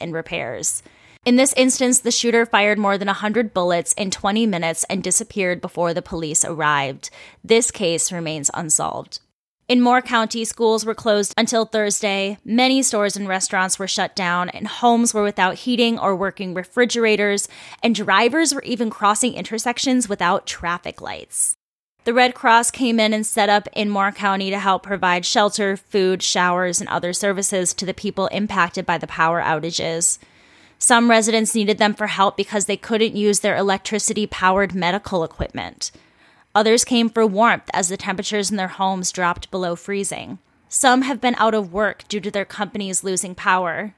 in 0.00 0.12
repairs. 0.12 0.82
In 1.28 1.36
this 1.36 1.52
instance, 1.58 1.98
the 1.98 2.10
shooter 2.10 2.46
fired 2.46 2.78
more 2.78 2.96
than 2.96 3.08
100 3.08 3.52
bullets 3.52 3.92
in 3.92 4.10
20 4.10 4.46
minutes 4.46 4.84
and 4.84 5.04
disappeared 5.04 5.60
before 5.60 5.92
the 5.92 6.00
police 6.00 6.42
arrived. 6.42 7.10
This 7.44 7.70
case 7.70 8.10
remains 8.10 8.50
unsolved. 8.54 9.20
In 9.68 9.82
Moore 9.82 10.00
County, 10.00 10.46
schools 10.46 10.86
were 10.86 10.94
closed 10.94 11.34
until 11.36 11.66
Thursday. 11.66 12.38
Many 12.46 12.82
stores 12.82 13.14
and 13.14 13.28
restaurants 13.28 13.78
were 13.78 13.86
shut 13.86 14.16
down, 14.16 14.48
and 14.48 14.66
homes 14.66 15.12
were 15.12 15.22
without 15.22 15.56
heating 15.56 15.98
or 15.98 16.16
working 16.16 16.54
refrigerators, 16.54 17.46
and 17.82 17.94
drivers 17.94 18.54
were 18.54 18.62
even 18.62 18.88
crossing 18.88 19.34
intersections 19.34 20.08
without 20.08 20.46
traffic 20.46 21.02
lights. 21.02 21.56
The 22.04 22.14
Red 22.14 22.34
Cross 22.34 22.70
came 22.70 22.98
in 22.98 23.12
and 23.12 23.26
set 23.26 23.50
up 23.50 23.68
in 23.74 23.90
Moore 23.90 24.12
County 24.12 24.48
to 24.48 24.58
help 24.58 24.82
provide 24.82 25.26
shelter, 25.26 25.76
food, 25.76 26.22
showers, 26.22 26.80
and 26.80 26.88
other 26.88 27.12
services 27.12 27.74
to 27.74 27.84
the 27.84 27.92
people 27.92 28.28
impacted 28.28 28.86
by 28.86 28.96
the 28.96 29.06
power 29.06 29.42
outages. 29.42 30.16
Some 30.78 31.10
residents 31.10 31.54
needed 31.54 31.78
them 31.78 31.94
for 31.94 32.06
help 32.06 32.36
because 32.36 32.66
they 32.66 32.76
couldn't 32.76 33.16
use 33.16 33.40
their 33.40 33.56
electricity 33.56 34.26
powered 34.26 34.74
medical 34.74 35.24
equipment. 35.24 35.90
Others 36.54 36.84
came 36.84 37.10
for 37.10 37.26
warmth 37.26 37.68
as 37.74 37.88
the 37.88 37.96
temperatures 37.96 38.50
in 38.50 38.56
their 38.56 38.68
homes 38.68 39.12
dropped 39.12 39.50
below 39.50 39.74
freezing. 39.76 40.38
Some 40.68 41.02
have 41.02 41.20
been 41.20 41.34
out 41.36 41.54
of 41.54 41.72
work 41.72 42.06
due 42.08 42.20
to 42.20 42.30
their 42.30 42.44
companies 42.44 43.02
losing 43.02 43.34
power. 43.34 43.94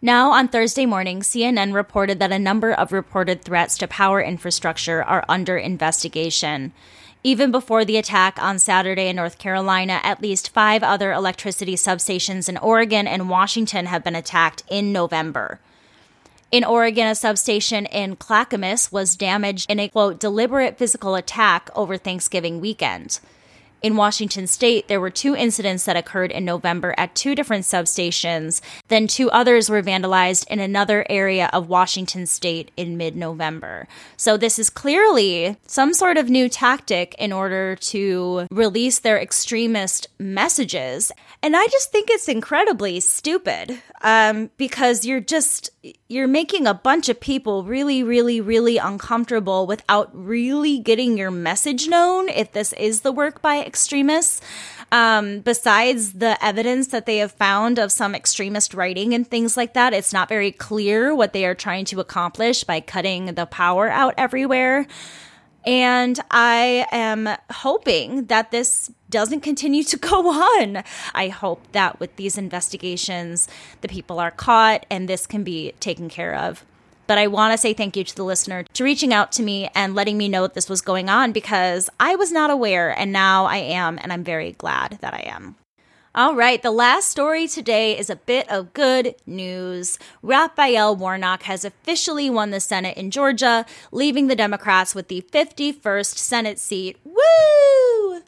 Now, 0.00 0.32
on 0.32 0.48
Thursday 0.48 0.86
morning, 0.86 1.20
CNN 1.20 1.74
reported 1.74 2.18
that 2.18 2.32
a 2.32 2.38
number 2.38 2.72
of 2.72 2.92
reported 2.92 3.42
threats 3.42 3.78
to 3.78 3.86
power 3.86 4.20
infrastructure 4.20 5.02
are 5.02 5.24
under 5.28 5.56
investigation. 5.56 6.72
Even 7.22 7.52
before 7.52 7.84
the 7.84 7.98
attack 7.98 8.42
on 8.42 8.58
Saturday 8.58 9.06
in 9.06 9.16
North 9.16 9.38
Carolina, 9.38 10.00
at 10.02 10.20
least 10.20 10.50
five 10.50 10.82
other 10.82 11.12
electricity 11.12 11.76
substations 11.76 12.48
in 12.48 12.56
Oregon 12.56 13.06
and 13.06 13.30
Washington 13.30 13.86
have 13.86 14.02
been 14.02 14.16
attacked 14.16 14.64
in 14.68 14.92
November. 14.92 15.60
In 16.52 16.64
Oregon, 16.64 17.06
a 17.06 17.14
substation 17.14 17.86
in 17.86 18.14
Clackamas 18.16 18.92
was 18.92 19.16
damaged 19.16 19.70
in 19.70 19.80
a 19.80 19.88
quote, 19.88 20.20
deliberate 20.20 20.76
physical 20.76 21.14
attack 21.14 21.70
over 21.74 21.96
Thanksgiving 21.96 22.60
weekend. 22.60 23.20
In 23.80 23.96
Washington 23.96 24.46
state, 24.46 24.86
there 24.86 25.00
were 25.00 25.10
two 25.10 25.34
incidents 25.34 25.86
that 25.86 25.96
occurred 25.96 26.30
in 26.30 26.44
November 26.44 26.94
at 26.96 27.16
two 27.16 27.34
different 27.34 27.64
substations. 27.64 28.60
Then 28.86 29.08
two 29.08 29.28
others 29.30 29.68
were 29.68 29.82
vandalized 29.82 30.46
in 30.48 30.60
another 30.60 31.04
area 31.10 31.50
of 31.52 31.68
Washington 31.68 32.26
state 32.26 32.70
in 32.76 32.96
mid 32.96 33.16
November. 33.16 33.88
So 34.16 34.36
this 34.36 34.58
is 34.58 34.70
clearly 34.70 35.56
some 35.66 35.94
sort 35.94 36.16
of 36.16 36.30
new 36.30 36.48
tactic 36.48 37.16
in 37.18 37.32
order 37.32 37.74
to 37.76 38.46
release 38.52 39.00
their 39.00 39.18
extremist 39.18 40.06
messages. 40.16 41.10
And 41.42 41.56
I 41.56 41.66
just 41.66 41.90
think 41.90 42.08
it's 42.08 42.28
incredibly 42.28 43.00
stupid 43.00 43.82
um, 44.02 44.50
because 44.56 45.04
you're 45.04 45.20
just 45.20 45.70
you're 46.08 46.28
making 46.28 46.66
a 46.66 46.74
bunch 46.74 47.08
of 47.08 47.20
people 47.20 47.64
really, 47.64 48.02
really, 48.02 48.40
really 48.40 48.76
uncomfortable 48.76 49.66
without 49.66 50.10
really 50.12 50.78
getting 50.78 51.16
your 51.16 51.30
message 51.30 51.88
known. 51.88 52.28
If 52.28 52.52
this 52.52 52.72
is 52.74 53.00
the 53.00 53.12
work 53.12 53.40
by 53.40 53.64
extremists, 53.64 54.40
um, 54.90 55.40
besides 55.40 56.14
the 56.14 56.42
evidence 56.44 56.88
that 56.88 57.06
they 57.06 57.18
have 57.18 57.32
found 57.32 57.78
of 57.78 57.90
some 57.90 58.14
extremist 58.14 58.74
writing 58.74 59.14
and 59.14 59.26
things 59.26 59.56
like 59.56 59.74
that, 59.74 59.94
it's 59.94 60.12
not 60.12 60.28
very 60.28 60.52
clear 60.52 61.14
what 61.14 61.32
they 61.32 61.46
are 61.46 61.54
trying 61.54 61.84
to 61.86 62.00
accomplish 62.00 62.64
by 62.64 62.80
cutting 62.80 63.34
the 63.34 63.46
power 63.46 63.88
out 63.88 64.14
everywhere. 64.18 64.86
And 65.64 66.18
I 66.30 66.86
am 66.90 67.28
hoping 67.50 68.26
that 68.26 68.50
this 68.50 68.90
doesn't 69.10 69.40
continue 69.40 69.84
to 69.84 69.96
go 69.98 70.28
on. 70.28 70.82
I 71.14 71.28
hope 71.28 71.60
that 71.72 72.00
with 72.00 72.16
these 72.16 72.36
investigations, 72.36 73.48
the 73.80 73.88
people 73.88 74.18
are 74.18 74.30
caught 74.30 74.86
and 74.90 75.08
this 75.08 75.26
can 75.26 75.44
be 75.44 75.72
taken 75.80 76.08
care 76.08 76.34
of. 76.34 76.64
But 77.06 77.18
I 77.18 77.26
want 77.26 77.52
to 77.52 77.58
say 77.58 77.74
thank 77.74 77.96
you 77.96 78.04
to 78.04 78.16
the 78.16 78.24
listener 78.24 78.64
to 78.72 78.84
reaching 78.84 79.12
out 79.12 79.32
to 79.32 79.42
me 79.42 79.68
and 79.74 79.94
letting 79.94 80.16
me 80.16 80.28
know 80.28 80.42
that 80.42 80.54
this 80.54 80.70
was 80.70 80.80
going 80.80 81.08
on 81.08 81.32
because 81.32 81.90
I 82.00 82.16
was 82.16 82.32
not 82.32 82.50
aware 82.50 82.96
and 82.96 83.12
now 83.12 83.44
I 83.44 83.58
am, 83.58 83.98
and 84.02 84.12
I'm 84.12 84.24
very 84.24 84.52
glad 84.52 84.98
that 85.00 85.12
I 85.12 85.24
am. 85.26 85.56
All 86.14 86.34
right, 86.34 86.60
the 86.62 86.70
last 86.70 87.08
story 87.08 87.48
today 87.48 87.98
is 87.98 88.10
a 88.10 88.16
bit 88.16 88.46
of 88.50 88.74
good 88.74 89.14
news. 89.24 89.98
Raphael 90.20 90.94
Warnock 90.94 91.44
has 91.44 91.64
officially 91.64 92.28
won 92.28 92.50
the 92.50 92.60
Senate 92.60 92.98
in 92.98 93.10
Georgia, 93.10 93.64
leaving 93.92 94.26
the 94.26 94.36
Democrats 94.36 94.94
with 94.94 95.08
the 95.08 95.24
51st 95.32 96.18
Senate 96.18 96.58
seat. 96.58 96.98
Woo! 97.02 98.20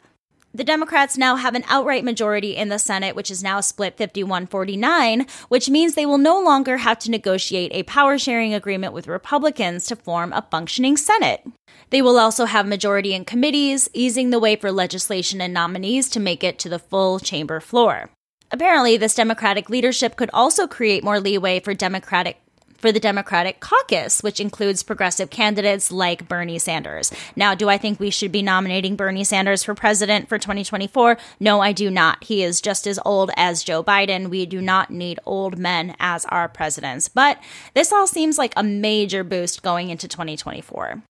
The 0.55 0.63
Democrats 0.63 1.17
now 1.17 1.35
have 1.35 1.53
an 1.53 1.65
outright 1.67 2.05
majority 2.05 2.55
in 2.55 2.69
the 2.69 2.79
Senate, 2.79 3.13
which 3.13 3.29
is 3.29 3.43
now 3.43 3.59
split 3.59 3.97
51 3.97 4.47
49, 4.47 5.25
which 5.49 5.69
means 5.69 5.95
they 5.95 6.05
will 6.05 6.17
no 6.17 6.41
longer 6.41 6.77
have 6.77 6.97
to 6.99 7.11
negotiate 7.11 7.73
a 7.73 7.83
power 7.83 8.17
sharing 8.17 8.53
agreement 8.53 8.93
with 8.93 9.09
Republicans 9.09 9.85
to 9.87 9.97
form 9.97 10.31
a 10.31 10.47
functioning 10.49 10.95
Senate. 10.95 11.45
They 11.89 12.01
will 12.01 12.17
also 12.17 12.45
have 12.45 12.65
majority 12.65 13.13
in 13.13 13.25
committees, 13.25 13.89
easing 13.91 14.29
the 14.29 14.39
way 14.39 14.55
for 14.55 14.71
legislation 14.71 15.41
and 15.41 15.53
nominees 15.53 16.07
to 16.11 16.21
make 16.21 16.41
it 16.41 16.57
to 16.59 16.69
the 16.69 16.79
full 16.79 17.19
chamber 17.19 17.59
floor. 17.59 18.09
Apparently, 18.49 18.95
this 18.95 19.15
Democratic 19.15 19.69
leadership 19.69 20.15
could 20.15 20.29
also 20.33 20.67
create 20.67 21.03
more 21.03 21.19
leeway 21.19 21.59
for 21.59 21.73
Democratic 21.73 22.37
for 22.85 22.91
the 22.91 22.99
Democratic 22.99 23.59
caucus, 23.61 24.21
which 24.21 24.39
includes 24.39 24.83
progressive 24.83 25.31
candidates 25.31 25.91
like 25.91 26.27
Bernie 26.27 26.59
Sanders. 26.59 27.11
Now, 27.35 27.55
do 27.55 27.67
I 27.67 27.79
think 27.79 27.99
we 27.99 28.11
should 28.11 28.31
be 28.31 28.43
nominating 28.43 28.95
Bernie 28.95 29.23
Sanders 29.23 29.63
for 29.63 29.73
president 29.73 30.29
for 30.29 30.37
2024? 30.37 31.17
No, 31.39 31.61
I 31.61 31.71
do 31.71 31.89
not. 31.89 32.25
He 32.25 32.43
is 32.43 32.61
just 32.61 32.85
as 32.85 32.99
old 33.03 33.31
as 33.35 33.63
Joe 33.63 33.83
Biden. 33.83 34.29
We 34.29 34.45
do 34.45 34.61
not 34.61 34.91
need 34.91 35.19
old 35.25 35.57
men 35.57 35.95
as 35.99 36.25
our 36.25 36.47
presidents. 36.47 37.09
But 37.09 37.41
this 37.73 37.91
all 37.91 38.05
seems 38.05 38.37
like 38.37 38.53
a 38.55 38.61
major 38.61 39.23
boost 39.23 39.63
going 39.63 39.89
into 39.89 40.07
2024. 40.07 41.01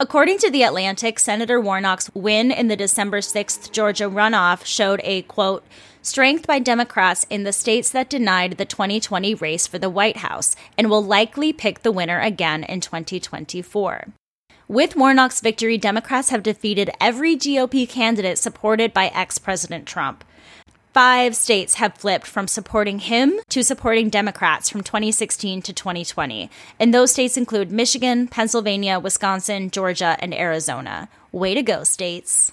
According 0.00 0.38
to 0.38 0.50
The 0.50 0.62
Atlantic, 0.62 1.18
Senator 1.18 1.60
Warnock's 1.60 2.08
win 2.14 2.52
in 2.52 2.68
the 2.68 2.76
December 2.76 3.18
6th 3.18 3.72
Georgia 3.72 4.04
runoff 4.04 4.64
showed 4.64 5.00
a 5.02 5.22
quote, 5.22 5.64
strength 6.02 6.46
by 6.46 6.60
Democrats 6.60 7.26
in 7.28 7.42
the 7.42 7.52
states 7.52 7.90
that 7.90 8.08
denied 8.08 8.58
the 8.58 8.64
2020 8.64 9.34
race 9.34 9.66
for 9.66 9.80
the 9.80 9.90
White 9.90 10.18
House 10.18 10.54
and 10.76 10.88
will 10.88 11.02
likely 11.02 11.52
pick 11.52 11.82
the 11.82 11.90
winner 11.90 12.20
again 12.20 12.62
in 12.62 12.80
2024. 12.80 14.06
With 14.68 14.94
Warnock's 14.94 15.40
victory, 15.40 15.76
Democrats 15.76 16.30
have 16.30 16.44
defeated 16.44 16.90
every 17.00 17.36
GOP 17.36 17.88
candidate 17.88 18.38
supported 18.38 18.94
by 18.94 19.06
ex 19.08 19.38
President 19.38 19.84
Trump. 19.84 20.22
Five 20.98 21.36
states 21.36 21.74
have 21.74 21.94
flipped 21.94 22.26
from 22.26 22.48
supporting 22.48 22.98
him 22.98 23.38
to 23.50 23.62
supporting 23.62 24.10
Democrats 24.10 24.68
from 24.68 24.82
2016 24.82 25.62
to 25.62 25.72
2020. 25.72 26.50
And 26.80 26.92
those 26.92 27.12
states 27.12 27.36
include 27.36 27.70
Michigan, 27.70 28.26
Pennsylvania, 28.26 28.98
Wisconsin, 28.98 29.70
Georgia, 29.70 30.16
and 30.18 30.34
Arizona. 30.34 31.08
Way 31.30 31.54
to 31.54 31.62
go, 31.62 31.84
states. 31.84 32.50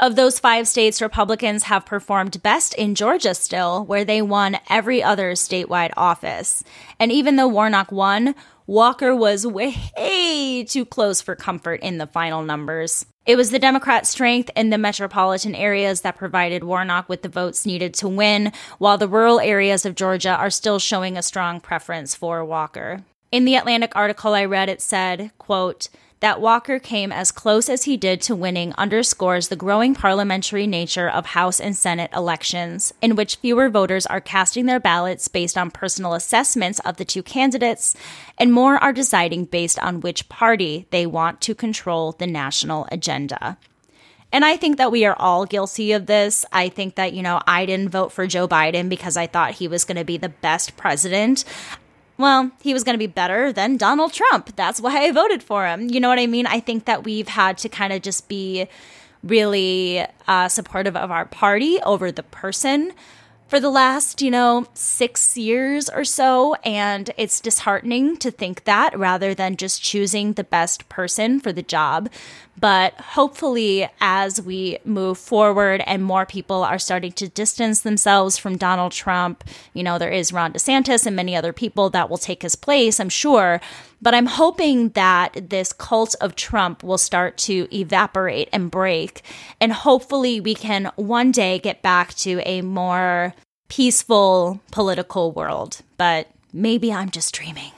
Of 0.00 0.16
those 0.16 0.40
five 0.40 0.66
states, 0.66 1.00
Republicans 1.00 1.62
have 1.64 1.86
performed 1.86 2.42
best 2.42 2.74
in 2.74 2.96
Georgia 2.96 3.32
still, 3.32 3.84
where 3.84 4.04
they 4.04 4.20
won 4.20 4.58
every 4.68 5.00
other 5.00 5.34
statewide 5.34 5.92
office. 5.96 6.64
And 6.98 7.12
even 7.12 7.36
though 7.36 7.46
Warnock 7.46 7.92
won, 7.92 8.34
Walker 8.66 9.14
was 9.14 9.46
way 9.46 10.64
too 10.68 10.84
close 10.84 11.20
for 11.20 11.34
comfort 11.34 11.80
in 11.80 11.98
the 11.98 12.06
final 12.06 12.42
numbers. 12.42 13.06
It 13.26 13.36
was 13.36 13.50
the 13.50 13.58
Democrat 13.58 14.06
strength 14.06 14.50
in 14.56 14.70
the 14.70 14.78
metropolitan 14.78 15.54
areas 15.54 16.00
that 16.02 16.16
provided 16.16 16.64
Warnock 16.64 17.08
with 17.08 17.22
the 17.22 17.28
votes 17.28 17.66
needed 17.66 17.94
to 17.94 18.08
win, 18.08 18.52
while 18.78 18.98
the 18.98 19.08
rural 19.08 19.40
areas 19.40 19.84
of 19.84 19.94
Georgia 19.94 20.34
are 20.34 20.50
still 20.50 20.78
showing 20.78 21.16
a 21.16 21.22
strong 21.22 21.60
preference 21.60 22.14
for 22.14 22.44
Walker. 22.44 23.04
In 23.30 23.44
the 23.44 23.54
Atlantic 23.56 23.96
article 23.96 24.34
I 24.34 24.44
read, 24.44 24.68
it 24.68 24.82
said, 24.82 25.30
quote, 25.38 25.88
that 26.22 26.40
Walker 26.40 26.78
came 26.78 27.10
as 27.10 27.32
close 27.32 27.68
as 27.68 27.82
he 27.82 27.96
did 27.96 28.22
to 28.22 28.36
winning 28.36 28.72
underscores 28.78 29.48
the 29.48 29.56
growing 29.56 29.92
parliamentary 29.92 30.68
nature 30.68 31.10
of 31.10 31.26
House 31.26 31.58
and 31.58 31.76
Senate 31.76 32.12
elections, 32.14 32.94
in 33.02 33.16
which 33.16 33.36
fewer 33.36 33.68
voters 33.68 34.06
are 34.06 34.20
casting 34.20 34.66
their 34.66 34.78
ballots 34.78 35.26
based 35.26 35.58
on 35.58 35.72
personal 35.72 36.14
assessments 36.14 36.78
of 36.84 36.96
the 36.96 37.04
two 37.04 37.24
candidates, 37.24 37.96
and 38.38 38.52
more 38.52 38.78
are 38.78 38.92
deciding 38.92 39.46
based 39.46 39.80
on 39.80 40.00
which 40.00 40.28
party 40.28 40.86
they 40.90 41.06
want 41.06 41.40
to 41.40 41.56
control 41.56 42.12
the 42.12 42.26
national 42.28 42.86
agenda. 42.92 43.58
And 44.32 44.44
I 44.44 44.56
think 44.56 44.78
that 44.78 44.92
we 44.92 45.04
are 45.04 45.16
all 45.18 45.44
guilty 45.44 45.90
of 45.90 46.06
this. 46.06 46.46
I 46.52 46.68
think 46.70 46.94
that, 46.94 47.12
you 47.12 47.22
know, 47.22 47.42
I 47.46 47.66
didn't 47.66 47.90
vote 47.90 48.12
for 48.12 48.26
Joe 48.28 48.46
Biden 48.46 48.88
because 48.88 49.16
I 49.16 49.26
thought 49.26 49.54
he 49.54 49.68
was 49.68 49.84
going 49.84 49.98
to 49.98 50.04
be 50.04 50.16
the 50.16 50.30
best 50.30 50.76
president 50.76 51.44
well, 52.22 52.50
he 52.62 52.72
was 52.72 52.84
going 52.84 52.94
to 52.94 52.98
be 52.98 53.06
better 53.06 53.52
than 53.52 53.76
Donald 53.76 54.12
Trump. 54.12 54.56
That's 54.56 54.80
why 54.80 55.04
I 55.04 55.10
voted 55.10 55.42
for 55.42 55.66
him. 55.66 55.90
You 55.90 56.00
know 56.00 56.08
what 56.08 56.18
I 56.18 56.26
mean? 56.26 56.46
I 56.46 56.60
think 56.60 56.86
that 56.86 57.04
we've 57.04 57.28
had 57.28 57.58
to 57.58 57.68
kind 57.68 57.92
of 57.92 58.00
just 58.00 58.28
be 58.28 58.68
really 59.22 60.04
uh, 60.26 60.48
supportive 60.48 60.96
of 60.96 61.10
our 61.10 61.26
party 61.26 61.80
over 61.82 62.10
the 62.10 62.22
person 62.22 62.92
for 63.48 63.60
the 63.60 63.70
last, 63.70 64.22
you 64.22 64.30
know, 64.30 64.66
six 64.72 65.36
years 65.36 65.90
or 65.90 66.04
so. 66.04 66.54
And 66.64 67.10
it's 67.18 67.38
disheartening 67.38 68.16
to 68.18 68.30
think 68.30 68.64
that 68.64 68.98
rather 68.98 69.34
than 69.34 69.56
just 69.56 69.82
choosing 69.82 70.32
the 70.32 70.44
best 70.44 70.88
person 70.88 71.38
for 71.38 71.52
the 71.52 71.62
job. 71.62 72.08
But 72.58 72.94
hopefully, 72.94 73.88
as 74.00 74.40
we 74.40 74.78
move 74.84 75.18
forward 75.18 75.82
and 75.86 76.04
more 76.04 76.26
people 76.26 76.62
are 76.62 76.78
starting 76.78 77.12
to 77.12 77.28
distance 77.28 77.80
themselves 77.80 78.36
from 78.38 78.56
Donald 78.56 78.92
Trump, 78.92 79.42
you 79.74 79.82
know, 79.82 79.98
there 79.98 80.10
is 80.10 80.32
Ron 80.32 80.52
DeSantis 80.52 81.06
and 81.06 81.16
many 81.16 81.34
other 81.34 81.52
people 81.52 81.90
that 81.90 82.10
will 82.10 82.18
take 82.18 82.42
his 82.42 82.54
place, 82.54 83.00
I'm 83.00 83.08
sure. 83.08 83.60
But 84.00 84.14
I'm 84.14 84.26
hoping 84.26 84.90
that 84.90 85.50
this 85.50 85.72
cult 85.72 86.14
of 86.20 86.36
Trump 86.36 86.82
will 86.82 86.98
start 86.98 87.36
to 87.38 87.68
evaporate 87.74 88.48
and 88.52 88.70
break. 88.70 89.22
And 89.60 89.72
hopefully, 89.72 90.40
we 90.40 90.54
can 90.54 90.92
one 90.96 91.32
day 91.32 91.58
get 91.58 91.82
back 91.82 92.14
to 92.16 92.40
a 92.44 92.62
more 92.62 93.34
peaceful 93.68 94.60
political 94.70 95.32
world. 95.32 95.80
But 95.96 96.28
maybe 96.52 96.92
I'm 96.92 97.10
just 97.10 97.34
dreaming. 97.34 97.72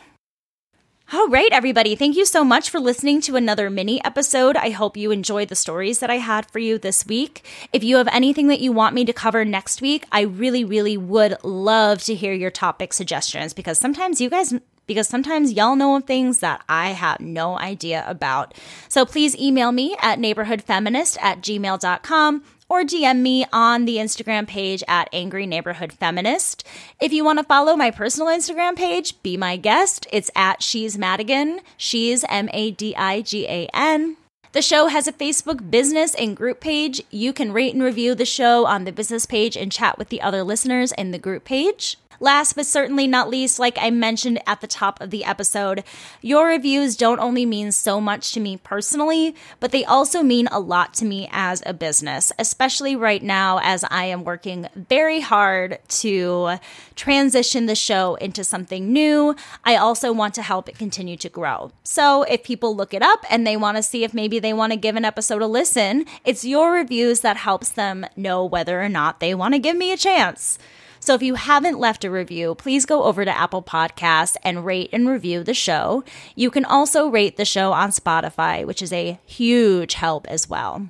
All 1.13 1.29
right, 1.29 1.53
everybody. 1.53 1.95
Thank 1.95 2.17
you 2.17 2.25
so 2.25 2.45
much 2.45 2.71
for 2.71 2.81
listening 2.81 3.21
to 3.23 3.37
another 3.37 3.69
mini 3.69 4.03
episode. 4.03 4.57
I 4.57 4.71
hope 4.71 4.97
you 4.97 5.11
enjoyed 5.11 5.49
the 5.49 5.55
stories 5.55 5.99
that 5.99 6.09
I 6.09 6.17
had 6.17 6.51
for 6.51 6.59
you 6.59 6.79
this 6.79 7.07
week. 7.07 7.45
If 7.75 7.85
you 7.85 7.99
have 7.99 8.09
anything 8.11 8.49
that 8.49 8.61
you 8.61 8.73
want 8.73 8.95
me 8.95 9.05
to 9.05 9.13
cover 9.13 9.45
next 9.45 9.83
week, 9.83 10.07
I 10.11 10.23
really, 10.23 10.65
really 10.65 10.97
would 10.97 11.37
love 11.45 12.03
to 12.05 12.15
hear 12.15 12.33
your 12.33 12.51
topic 12.51 12.95
suggestions 12.95 13.53
because 13.53 13.79
sometimes 13.79 14.19
you 14.19 14.31
guys 14.31 14.55
because 14.87 15.09
sometimes 15.09 15.53
y'all 15.53 15.77
know 15.77 15.97
of 15.97 16.05
things 16.05 16.41
that 16.41 16.63
I 16.69 16.91
have 16.91 17.21
no 17.21 17.59
idea 17.59 18.05
about. 18.07 18.55
So 18.89 19.07
please 19.07 19.37
email 19.37 19.73
me 19.73 19.97
at 20.01 20.19
neighborhoodfeminist 20.19 21.17
at 21.23 21.41
gmail.com 21.41 22.45
or 22.69 22.83
DM 22.83 23.21
me 23.21 23.45
on 23.53 23.85
the 23.85 23.97
Instagram 23.97 24.47
page 24.47 24.83
at 24.89 25.09
Angry 25.13 25.47
Neighborhood 25.47 25.93
Feminist. 25.93 26.67
If 27.01 27.13
you 27.13 27.25
want 27.25 27.39
to 27.39 27.45
follow 27.45 27.77
my 27.77 27.91
personal 27.91 28.29
Instagram 28.29 28.77
page, 28.77 29.23
be 29.23 29.37
my 29.37 29.57
guest. 29.57 30.07
It's 30.13 30.31
at 30.35 30.63
She's 30.63 30.99
Madigan. 30.99 31.61
She's 31.77 32.25
M 32.29 32.49
A 32.53 32.71
D 32.71 32.95
I 32.97 33.23
G 33.23 33.47
A 33.47 33.69
N. 33.75 34.17
The 34.53 34.63
show 34.63 34.87
has 34.87 35.09
a 35.09 35.13
Facebook 35.13 35.69
business 35.69 36.15
and 36.15 36.37
group 36.37 36.61
page. 36.61 37.03
You 37.11 37.33
can 37.33 37.53
rate 37.53 37.75
and 37.75 37.83
review 37.83 38.15
the 38.15 38.25
show 38.25 38.67
on 38.67 38.85
the 38.85 38.93
business 38.93 39.27
page 39.27 39.57
and 39.57 39.73
chat 39.73 39.99
with 39.99 40.11
the 40.11 40.23
other 40.23 40.45
listeners 40.45 40.93
in 40.93 41.11
the 41.11 41.19
group 41.19 41.45
page. 41.45 41.97
Last 42.21 42.55
but 42.55 42.67
certainly 42.67 43.07
not 43.07 43.29
least, 43.29 43.59
like 43.59 43.77
I 43.79 43.91
mentioned 43.91 44.41
at 44.47 44.61
the 44.61 44.67
top 44.67 45.01
of 45.01 45.11
the 45.11 45.25
episode, 45.25 45.85
your 46.21 46.49
reviews 46.49 46.97
don't 46.97 47.21
only 47.21 47.47
mean 47.47 47.73
so 47.73 48.01
much 48.01 48.33
to 48.33 48.41
me 48.41 48.57
personally, 48.57 49.35
but 49.61 49.73
they 49.73 49.85
also 49.85 50.23
mean 50.23 50.47
a 50.49 50.61
lot 50.61 50.95
to 50.95 51.05
me 51.05 51.29
as 51.33 51.63
a 51.67 51.75
business, 51.75 52.33
especially 52.39 52.97
right 52.97 53.23
now 53.23 53.61
as 53.63 53.85
I 53.91 54.07
am 54.07 54.25
working 54.25 54.69
very 54.75 55.21
hard 55.21 55.79
to 55.89 56.59
transition 56.97 57.67
the 57.67 57.75
show 57.75 58.15
into 58.17 58.45
something 58.45 58.93
new. 58.93 59.35
I 59.65 59.77
also 59.77 60.13
want 60.13 60.35
to 60.35 60.43
help 60.43 60.69
it 60.69 60.79
continue 60.79 61.17
to 61.19 61.29
grow. 61.29 61.73
So 61.83 62.23
if 62.23 62.45
people 62.45 62.77
look 62.77 62.95
it 62.95 63.03
up 63.03 63.25
and 63.31 63.47
they 63.47 63.57
want 63.57 63.77
to 63.77 63.83
see 63.83 64.05
if 64.05 64.15
maybe 64.15 64.39
they 64.39 64.53
want 64.53 64.73
to 64.73 64.79
give 64.79 64.97
an 64.97 65.05
episode 65.05 65.43
a 65.43 65.47
listen, 65.47 66.07
it's 66.25 66.45
your 66.45 66.73
reviews 66.73 67.21
that 67.21 67.37
helps 67.37 67.71
them 67.71 68.07
know 68.17 68.45
whether 68.45 68.83
or 68.83 68.89
not 68.89 69.21
they 69.21 69.35
want 69.35 69.55
to 69.55 69.59
give 69.59 69.77
me 69.77 69.93
a 69.93 69.97
chance. 69.97 70.59
So 71.05 71.13
if 71.13 71.23
you 71.23 71.35
haven't 71.35 71.79
left 71.79 72.07
a 72.07 72.11
review, 72.11 72.55
please 72.55 72.87
go 72.87 73.03
over 73.03 73.27
to 73.27 73.31
Apple 73.31 73.63
Podcasts 73.63 74.39
and 74.43 74.65
rate 74.65 74.89
and 74.91 75.07
review 75.07 75.45
the 75.45 75.53
show. 75.53 76.03
You 76.35 76.51
can 76.51 76.65
also 76.65 77.09
rate 77.09 77.37
the 77.37 77.45
show 77.45 77.75
on 77.75 77.91
Spotify, 77.91 78.65
which 78.65 78.81
is 78.81 78.91
a 78.91 79.21
huge 79.27 79.93
help 79.93 80.27
as 80.29 80.49
well. 80.49 80.89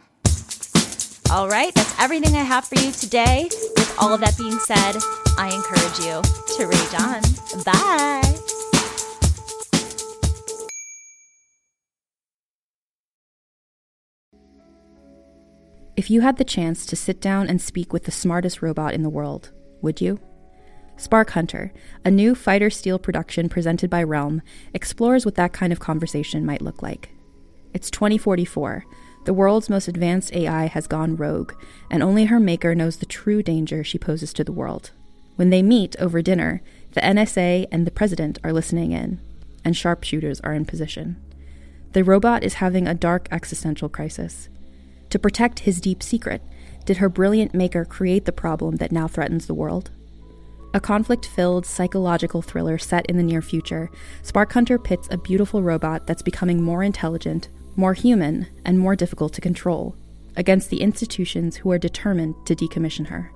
All 1.33 1.49
right, 1.49 1.75
that's 1.75 1.99
everything 1.99 2.37
I 2.37 2.45
have 2.45 2.65
for 2.65 2.77
you 2.77 2.93
today. 2.93 3.49
With 3.77 3.97
all 3.99 4.15
of 4.15 4.21
that 4.21 4.39
being 4.39 4.57
said, 4.61 4.95
I 5.37 5.53
encourage 5.53 5.99
you 5.99 6.23
to 6.59 6.67
rage 6.69 6.95
on. 6.95 7.21
Bye. 7.65 8.23
If 15.97 16.09
you 16.09 16.21
had 16.21 16.37
the 16.37 16.45
chance 16.45 16.87
to 16.87 16.95
sit 16.95 17.21
down 17.21 17.49
and 17.49 17.61
speak 17.61 17.93
with 17.93 18.05
the 18.05 18.13
smartest 18.13 18.63
robot 18.63 18.95
in 18.95 19.03
the 19.03 19.11
world, 19.11 19.51
would 19.85 20.01
you? 20.01 20.19
Spark 20.97 21.31
Hunter, 21.31 21.73
a 22.05 22.11
new 22.11 22.35
fighter 22.35 22.71
steel 22.71 22.99
production 22.99 23.49
presented 23.49 23.91
by 23.91 24.03
Realm, 24.03 24.43
explores 24.73 25.25
what 25.25 25.35
that 25.37 25.53
kind 25.53 25.73
of 25.73 25.81
conversation 25.81 26.45
might 26.45 26.63
look 26.63 26.83
like. 26.83 27.11
It's 27.73 27.91
2044. 27.91 28.85
The 29.25 29.35
world's 29.35 29.71
most 29.71 29.89
advanced 29.89 30.33
AI 30.33 30.67
has 30.67 30.87
gone 30.87 31.17
rogue, 31.17 31.53
and 31.91 32.03
only 32.03 32.27
her 32.27 32.39
maker 32.39 32.75
knows 32.75 32.97
the 32.97 33.07
true 33.07 33.43
danger 33.43 33.83
she 33.83 33.99
poses 33.99 34.33
to 34.35 34.45
the 34.45 34.53
world. 34.53 34.91
When 35.37 35.51
they 35.51 35.63
meet 35.63 35.97
over 35.99 36.23
dinner, 36.23 36.63
the 36.93 37.01
NSA 37.01 37.67
and 37.73 37.87
the 37.87 37.91
president 37.91 38.39
are 38.45 38.53
listening 38.53 38.93
in, 38.93 39.21
and 39.65 39.77
sharpshooters 39.77 40.41
are 40.41 40.53
in 40.53 40.65
position. 40.65 41.17
The 41.93 42.05
robot 42.05 42.45
is 42.45 42.55
having 42.55 42.87
a 42.87 42.95
dark 42.95 43.27
existential 43.33 43.89
crisis. 43.89 44.49
To 45.11 45.19
protect 45.19 45.61
his 45.61 45.81
deep 45.81 46.03
secret, 46.03 46.43
did 46.85 46.99
her 46.99 47.09
brilliant 47.09 47.55
maker 47.55 47.85
create 47.85 48.25
the 48.25 48.33
problem 48.33 48.77
that 48.77 48.93
now 48.93 49.09
threatens 49.09 49.47
the 49.47 49.55
world? 49.55 49.91
A 50.75 50.81
conflict 50.81 51.27
filled 51.27 51.67
psychological 51.67 52.43
thriller 52.43 52.79
set 52.79 53.07
in 53.07 53.17
the 53.17 53.23
near 53.23 53.41
future, 53.41 53.91
Spark 54.23 54.53
Hunter 54.53 54.79
pits 54.79 55.09
a 55.11 55.17
beautiful 55.17 55.63
robot 55.63 56.07
that's 56.07 56.23
becoming 56.23 56.63
more 56.63 56.83
intelligent, 56.83 57.49
more 57.77 57.95
human, 57.95 58.49
and 58.65 58.79
more 58.79 58.97
difficult 58.97 59.33
to 59.35 59.41
control 59.41 59.97
against 60.37 60.71
the 60.71 60.81
institutions 60.81 61.57
who 61.57 61.71
are 61.71 61.79
determined 61.79 62.35
to 62.47 62.57
decommission 62.57 63.07
her. 63.07 63.31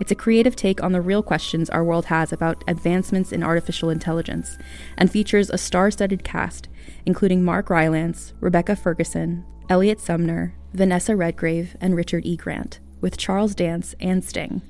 It's 0.00 0.12
a 0.12 0.16
creative 0.16 0.56
take 0.56 0.82
on 0.82 0.92
the 0.92 1.00
real 1.00 1.22
questions 1.22 1.70
our 1.70 1.84
world 1.84 2.06
has 2.06 2.32
about 2.32 2.64
advancements 2.66 3.32
in 3.32 3.42
artificial 3.42 3.90
intelligence 3.90 4.56
and 4.96 5.10
features 5.10 5.50
a 5.50 5.58
star 5.58 5.90
studded 5.90 6.24
cast, 6.24 6.68
including 7.06 7.44
Mark 7.44 7.70
Rylance, 7.70 8.32
Rebecca 8.40 8.74
Ferguson, 8.74 9.44
Elliot 9.68 10.00
Sumner, 10.00 10.54
Vanessa 10.74 11.16
Redgrave, 11.16 11.76
and 11.80 11.96
Richard 11.96 12.26
E. 12.26 12.36
Grant, 12.36 12.80
with 13.00 13.16
Charles 13.16 13.54
Dance 13.54 13.94
and 13.98 14.24
Sting. 14.24 14.60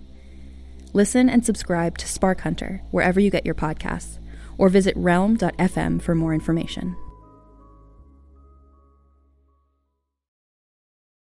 Listen 0.93 1.29
and 1.29 1.45
subscribe 1.45 1.99
to 1.99 2.09
Spark 2.09 2.43
Hunter 2.43 2.81
wherever 2.93 3.19
you 3.19 3.31
get 3.31 3.45
your 3.45 3.57
podcasts, 3.57 4.19
or 4.57 4.69
visit 4.69 4.97
realm.fm 4.97 6.01
for 6.01 6.15
more 6.15 6.33
information. 6.33 6.97